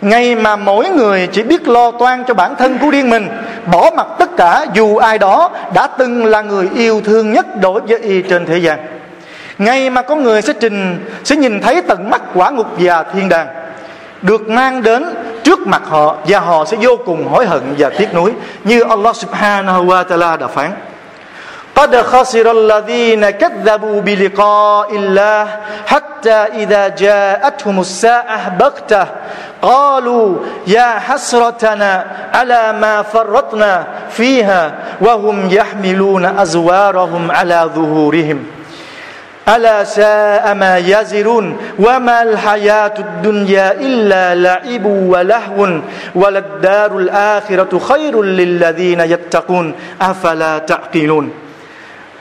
Ngày 0.00 0.34
mà 0.34 0.56
mỗi 0.56 0.88
người 0.88 1.26
chỉ 1.26 1.42
biết 1.42 1.68
lo 1.68 1.90
toan 1.90 2.24
cho 2.24 2.34
bản 2.34 2.54
thân 2.56 2.78
của 2.78 2.90
riêng 2.90 3.10
mình, 3.10 3.28
Bỏ 3.72 3.90
mặt 3.96 4.06
tất 4.18 4.36
cả 4.36 4.66
dù 4.74 4.96
ai 4.96 5.18
đó 5.18 5.50
đã 5.74 5.86
từng 5.86 6.24
là 6.24 6.42
người 6.42 6.68
yêu 6.74 7.00
thương 7.04 7.32
nhất 7.32 7.46
đối 7.60 7.80
với 7.80 7.98
y 7.98 8.22
trên 8.22 8.46
thế 8.46 8.58
gian. 8.58 8.78
Ngày 9.58 9.90
mà 9.90 10.02
con 10.02 10.22
người 10.22 10.42
sẽ 10.42 10.52
trình, 10.52 11.06
Sẽ 11.24 11.36
nhìn 11.36 11.60
thấy 11.60 11.82
tận 11.82 12.10
mắt 12.10 12.22
quả 12.34 12.50
ngục 12.50 12.66
và 12.78 13.02
thiên 13.02 13.28
đàng, 13.28 13.46
Được 14.22 14.48
mang 14.48 14.82
đến 14.82 15.04
trước 15.44 15.66
mặt 15.66 15.82
họ 15.84 16.16
Và 16.26 16.40
họ 16.40 16.64
sẽ 16.64 16.76
vô 16.80 16.96
cùng 17.06 17.28
hối 17.28 17.46
hận 17.46 17.62
và 17.78 17.90
tiếc 17.98 18.14
nuối, 18.14 18.32
Như 18.64 18.82
Allah 18.82 19.16
subhanahu 19.16 19.84
wa 19.84 20.04
ta'ala 20.04 20.38
đã 20.38 20.46
phán. 20.46 20.70
قد 21.76 21.96
خسر 21.96 22.52
الذين 22.52 23.30
كذبوا 23.30 24.00
بلقاء 24.00 24.96
الله 24.96 25.46
حتى 25.86 26.30
إذا 26.30 26.88
جاءتهم 26.88 27.80
الساعة 27.80 28.48
بغتة. 28.48 29.06
قالوا 29.62 30.36
يا 30.66 30.98
حسرتنا 30.98 32.04
على 32.34 32.72
ما 32.72 33.02
فرطنا 33.02 33.86
فيها 34.10 34.74
وهم 35.00 35.50
يحملون 35.50 36.24
أزوارهم 36.24 37.30
على 37.30 37.70
ظهورهم. 37.74 38.46
ألا 39.48 39.84
ساء 39.84 40.54
ما 40.54 40.78
يزرون 40.78 41.56
وما 41.78 42.22
الحياة 42.22 42.94
الدنيا 42.98 43.72
إلا 43.72 44.34
لعب 44.34 44.84
ولهو 44.86 45.80
وللدار 46.14 46.98
الآخرة 46.98 47.78
خير 47.78 48.22
للذين 48.22 49.00
يتقون. 49.00 49.74
أفلا 50.02 50.58
تعقلون؟ 50.58 51.32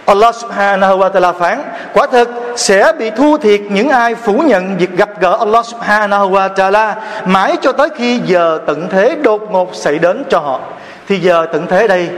Allah 0.10 0.36
subhanahu 0.36 0.98
wa 0.98 1.10
ta'ala 1.12 1.34
phán, 1.34 1.62
Quả 1.94 2.08
thực 2.12 2.30
sẽ 2.56 2.94
bị 3.00 3.10
thu 3.10 3.38
thiệt 3.38 3.62
những 3.70 3.90
ai 3.90 4.16
phủ 4.16 4.34
nhận 4.34 4.78
việc 4.78 4.98
gặp 4.98 5.10
gỡ 5.20 5.38
Allah 5.40 5.66
subhanahu 5.66 6.30
wa 6.30 6.54
ta'ala 6.54 6.94
mãi 7.26 7.58
cho 7.62 7.72
tới 7.72 7.90
khi 7.98 8.20
giờ 8.26 8.60
tận 8.68 8.90
thế 8.90 9.16
đột 9.22 9.52
ngột 9.52 9.76
xảy 9.76 10.00
đến 10.00 10.24
cho 10.30 10.40
họ. 10.40 10.60
Thì 11.08 11.20
giờ 11.20 11.48
tận 11.54 11.68
thế 11.68 11.88
đây, 11.88 12.10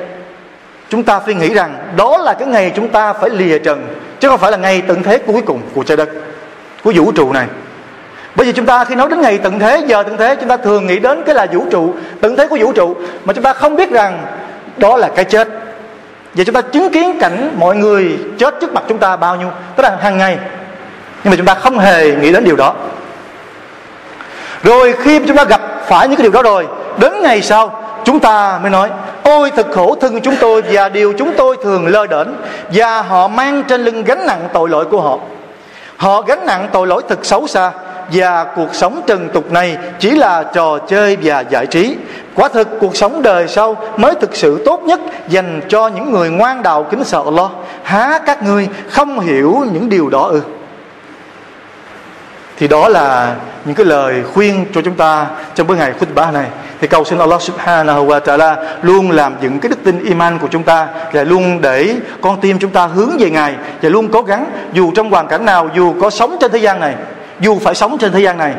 chúng 0.89 1.03
ta 1.03 1.19
phải 1.19 1.33
nghĩ 1.33 1.53
rằng 1.53 1.75
đó 1.95 2.17
là 2.17 2.33
cái 2.33 2.47
ngày 2.47 2.71
chúng 2.75 2.87
ta 2.87 3.13
phải 3.13 3.29
lìa 3.29 3.59
trần, 3.59 3.87
chứ 4.19 4.29
không 4.29 4.39
phải 4.39 4.51
là 4.51 4.57
ngày 4.57 4.81
tận 4.87 5.03
thế 5.03 5.17
cuối 5.17 5.41
cùng 5.45 5.61
của 5.75 5.83
trái 5.83 5.97
đất, 5.97 6.09
của 6.83 6.93
vũ 6.95 7.11
trụ 7.11 7.33
này. 7.33 7.47
Bởi 8.35 8.45
vì 8.45 8.53
chúng 8.53 8.65
ta 8.65 8.85
khi 8.85 8.95
nói 8.95 9.09
đến 9.09 9.21
ngày 9.21 9.37
tận 9.37 9.59
thế, 9.59 9.83
giờ 9.87 10.03
tận 10.03 10.17
thế, 10.17 10.35
chúng 10.35 10.49
ta 10.49 10.57
thường 10.57 10.87
nghĩ 10.87 10.99
đến 10.99 11.23
cái 11.25 11.35
là 11.35 11.47
vũ 11.53 11.65
trụ, 11.71 11.93
tận 12.21 12.35
thế 12.35 12.47
của 12.47 12.57
vũ 12.61 12.71
trụ, 12.71 12.95
mà 13.25 13.33
chúng 13.33 13.43
ta 13.43 13.53
không 13.53 13.75
biết 13.75 13.91
rằng 13.91 14.25
đó 14.77 14.97
là 14.97 15.09
cái 15.15 15.25
chết 15.25 15.60
và 16.33 16.43
chúng 16.43 16.55
ta 16.55 16.61
chứng 16.61 16.91
kiến 16.91 17.17
cảnh 17.19 17.55
mọi 17.59 17.75
người 17.75 18.17
chết 18.37 18.55
trước 18.61 18.73
mặt 18.73 18.83
chúng 18.87 18.97
ta 18.97 19.15
bao 19.15 19.35
nhiêu? 19.35 19.49
Tức 19.75 19.83
là 19.83 19.97
hàng 20.01 20.17
ngày. 20.17 20.37
Nhưng 21.23 21.31
mà 21.31 21.37
chúng 21.37 21.45
ta 21.45 21.53
không 21.53 21.79
hề 21.79 22.15
nghĩ 22.15 22.31
đến 22.31 22.43
điều 22.43 22.55
đó. 22.55 22.73
Rồi 24.63 24.93
khi 24.99 25.19
chúng 25.27 25.37
ta 25.37 25.43
gặp 25.43 25.61
phải 25.87 26.07
những 26.07 26.17
cái 26.17 26.23
điều 26.23 26.31
đó 26.31 26.41
rồi, 26.41 26.67
đến 26.97 27.21
ngày 27.21 27.41
sau, 27.41 27.83
chúng 28.03 28.19
ta 28.19 28.59
mới 28.61 28.71
nói, 28.71 28.89
ôi, 29.23 29.51
thật 29.55 29.67
khổ 29.73 29.97
thân 30.01 30.21
chúng 30.21 30.35
tôi 30.39 30.61
và 30.61 30.89
điều 30.89 31.13
chúng 31.17 31.33
tôi 31.37 31.57
thường 31.63 31.87
lơ 31.87 32.07
đễnh 32.07 32.27
và 32.73 33.01
họ 33.01 33.27
mang 33.27 33.63
trên 33.63 33.81
lưng 33.81 34.03
gánh 34.03 34.25
nặng 34.25 34.49
tội 34.53 34.69
lỗi 34.69 34.85
của 34.85 35.01
họ. 35.01 35.17
Họ 35.97 36.21
gánh 36.21 36.45
nặng 36.45 36.67
tội 36.71 36.87
lỗi 36.87 37.01
thật 37.09 37.19
xấu 37.23 37.47
xa 37.47 37.71
và 38.13 38.43
cuộc 38.43 38.75
sống 38.75 39.01
trần 39.07 39.29
tục 39.33 39.51
này 39.51 39.77
chỉ 39.99 40.11
là 40.11 40.43
trò 40.43 40.77
chơi 40.77 41.17
và 41.23 41.39
giải 41.39 41.65
trí. 41.65 41.95
Quả 42.35 42.49
thực, 42.49 42.67
cuộc 42.79 42.95
sống 42.95 43.21
đời 43.21 43.47
sau 43.47 43.75
mới 43.97 44.15
thực 44.21 44.35
sự 44.35 44.61
tốt 44.65 44.81
nhất 44.83 44.99
dành 45.27 45.61
cho 45.69 45.87
những 45.87 46.11
người 46.11 46.29
ngoan 46.29 46.63
đạo 46.63 46.83
kính 46.83 47.03
sợ 47.03 47.23
lo. 47.33 47.49
Há 47.83 48.19
các 48.25 48.43
ngươi 48.43 48.67
không 48.89 49.19
hiểu 49.19 49.65
những 49.71 49.89
điều 49.89 50.09
đó 50.09 50.23
ư? 50.23 50.41
Thì 52.57 52.67
đó 52.67 52.89
là 52.89 53.35
những 53.65 53.75
cái 53.75 53.85
lời 53.85 54.23
khuyên 54.33 54.65
cho 54.73 54.81
chúng 54.81 54.95
ta 54.95 55.27
trong 55.55 55.67
bữa 55.67 55.75
ngày 55.75 55.93
khutbah 55.99 56.33
này. 56.33 56.45
Thì 56.81 56.87
cầu 56.87 57.03
xin 57.03 57.19
Allah 57.19 57.41
subhanahu 57.41 58.07
wa 58.07 58.19
ta'ala 58.19 58.55
luôn 58.81 59.11
làm 59.11 59.35
dựng 59.41 59.59
cái 59.59 59.69
đức 59.69 59.83
tin 59.83 60.03
iman 60.03 60.39
của 60.39 60.47
chúng 60.51 60.63
ta 60.63 60.87
và 61.13 61.23
luôn 61.23 61.61
để 61.61 61.95
con 62.21 62.41
tim 62.41 62.59
chúng 62.59 62.71
ta 62.71 62.85
hướng 62.85 63.17
về 63.19 63.29
Ngài 63.29 63.55
và 63.81 63.89
luôn 63.89 64.09
cố 64.11 64.21
gắng 64.21 64.45
dù 64.73 64.91
trong 64.95 65.11
hoàn 65.11 65.27
cảnh 65.27 65.45
nào, 65.45 65.69
dù 65.75 65.93
có 66.01 66.09
sống 66.09 66.37
trên 66.41 66.51
thế 66.51 66.59
gian 66.59 66.79
này 66.79 66.95
dù 67.41 67.59
phải 67.59 67.75
sống 67.75 67.97
trên 67.97 68.11
thế 68.11 68.19
gian 68.19 68.37
này 68.37 68.53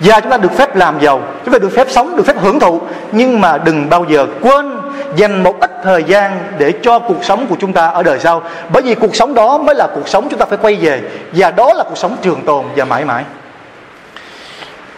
và 0.00 0.20
chúng 0.20 0.30
ta 0.30 0.36
được 0.36 0.52
phép 0.52 0.76
làm 0.76 1.00
giàu, 1.00 1.20
chúng 1.44 1.52
ta 1.52 1.58
được 1.58 1.72
phép 1.76 1.86
sống, 1.90 2.16
được 2.16 2.26
phép 2.26 2.36
hưởng 2.40 2.60
thụ, 2.60 2.80
nhưng 3.12 3.40
mà 3.40 3.58
đừng 3.58 3.90
bao 3.90 4.04
giờ 4.08 4.26
quên 4.40 4.80
dành 5.16 5.42
một 5.42 5.60
ít 5.60 5.70
thời 5.84 6.04
gian 6.04 6.38
để 6.58 6.72
cho 6.82 6.98
cuộc 6.98 7.24
sống 7.24 7.46
của 7.46 7.56
chúng 7.60 7.72
ta 7.72 7.86
ở 7.86 8.02
đời 8.02 8.18
sau. 8.18 8.42
Bởi 8.72 8.82
vì 8.82 8.94
cuộc 8.94 9.16
sống 9.16 9.34
đó 9.34 9.58
mới 9.58 9.74
là 9.74 9.88
cuộc 9.94 10.08
sống 10.08 10.28
chúng 10.30 10.38
ta 10.38 10.46
phải 10.46 10.58
quay 10.62 10.74
về, 10.74 11.02
và 11.32 11.50
đó 11.50 11.74
là 11.74 11.84
cuộc 11.84 11.98
sống 11.98 12.16
trường 12.22 12.42
tồn 12.44 12.64
và 12.76 12.84
mãi 12.84 13.04
mãi. 13.04 13.24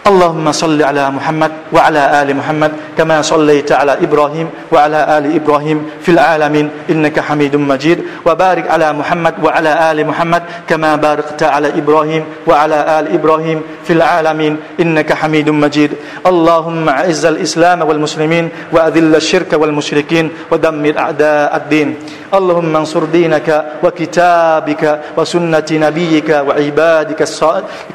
اللهم 0.07 0.51
صل 0.51 0.79
على 0.83 1.03
محمد 1.11 1.51
وعلى 1.75 2.21
آل 2.21 2.35
محمد 2.35 2.71
كما 2.97 3.21
صليت 3.21 3.71
على 3.71 3.93
إبراهيم 4.05 4.47
وعلى 4.71 4.99
آل 5.17 5.35
إبراهيم 5.35 5.77
في 6.01 6.09
العالمين 6.15 6.69
إنك 6.89 7.19
حميد 7.19 7.55
مجيد 7.55 7.99
وبارك 8.25 8.71
على 8.71 8.93
محمد 8.93 9.33
وعلى 9.43 9.91
آل 9.91 10.07
محمد 10.07 10.43
كما 10.69 10.95
باركت 10.95 11.43
على 11.43 11.67
إبراهيم 11.79 12.23
وعلى 12.47 12.99
آل 12.99 13.05
إبراهيم 13.13 13.61
في 13.83 13.93
العالمين 13.93 14.57
إنك 14.79 15.13
حميد 15.13 15.49
مجيد 15.49 15.91
اللهم 16.25 16.89
أعز 16.89 17.25
الإسلام 17.25 17.81
والمسلمين 17.81 18.49
وأذل 18.71 19.15
الشرك 19.15 19.51
والمشركين 19.53 20.25
ودمر 20.51 20.93
أعداء 20.97 21.55
الدين 21.55 21.95
اللهم 22.33 22.75
انصر 22.75 23.03
دينك 23.03 23.65
وكتابك 23.83 24.83
وسنة 25.17 25.69
نبيك 25.71 26.29
وعبادك 26.47 27.21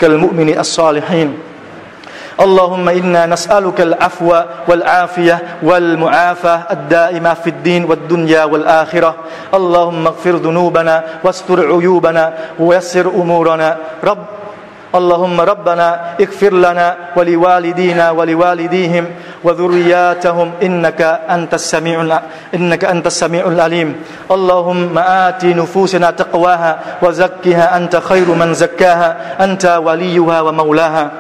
المؤمن 0.03 0.49
الصالحين 0.59 1.52
اللهم 2.41 2.89
إنا 2.89 3.27
نسألك 3.27 3.81
العفو 3.81 4.35
والعافية 4.69 5.43
والمعافاه 5.63 6.61
الدائمة 6.71 7.35
في 7.35 7.51
الدين 7.51 7.85
والدنيا 7.85 8.45
والآخرة. 8.45 9.15
اللهم 9.55 10.07
اغفر 10.07 10.35
ذنوبنا 10.37 11.05
واستر 11.25 11.59
عيوبنا 11.61 12.35
ويسر 12.59 13.07
أمورنا. 13.09 13.77
رب 14.05 14.25
اللهم 14.93 15.41
ربنا 15.41 16.17
اغفر 16.21 16.53
لنا 16.53 16.97
ولوالدينا 17.17 18.11
ولوالديهم 18.11 19.05
وذرياتهم. 19.45 20.49
إنك 20.63 21.01
أنت 21.31 21.55
السميع 21.55 22.21
إنك 22.55 22.85
أنت 22.85 23.07
السميع 23.07 23.47
العليم. 23.47 23.97
اللهم 24.31 24.99
آت 24.99 25.45
نفوسنا 25.45 26.11
تقواها 26.11 26.79
وزكها. 27.03 27.77
أنت 27.77 27.97
خير 27.97 28.29
من 28.29 28.55
زكاها. 28.55 29.41
أنت 29.41 29.65
وليها 29.85 30.41
ومولاها. 30.41 31.11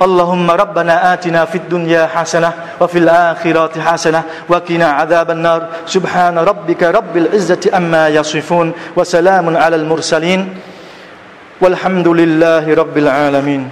اللهم 0.00 0.50
ربنا 0.50 1.12
آتنا 1.12 1.44
في 1.44 1.60
الدنيا 1.60 2.06
حسنة 2.06 2.80
وفي 2.80 2.98
الآخرة 2.98 3.80
حسنة 3.80 4.48
وقنا 4.48 4.88
عذاب 4.90 5.30
النار. 5.30 5.60
سبحان 5.86 6.38
ربك 6.38 6.82
رب 6.82 7.16
العزة 7.16 7.68
أما 7.76 8.08
يصفون 8.08 8.96
وسلام 8.96 9.56
على 9.56 9.76
المرسلين. 9.76 10.40
والحمد 11.60 12.08
لله 12.08 12.64
رب 12.74 12.96
العالمين. 12.98 13.62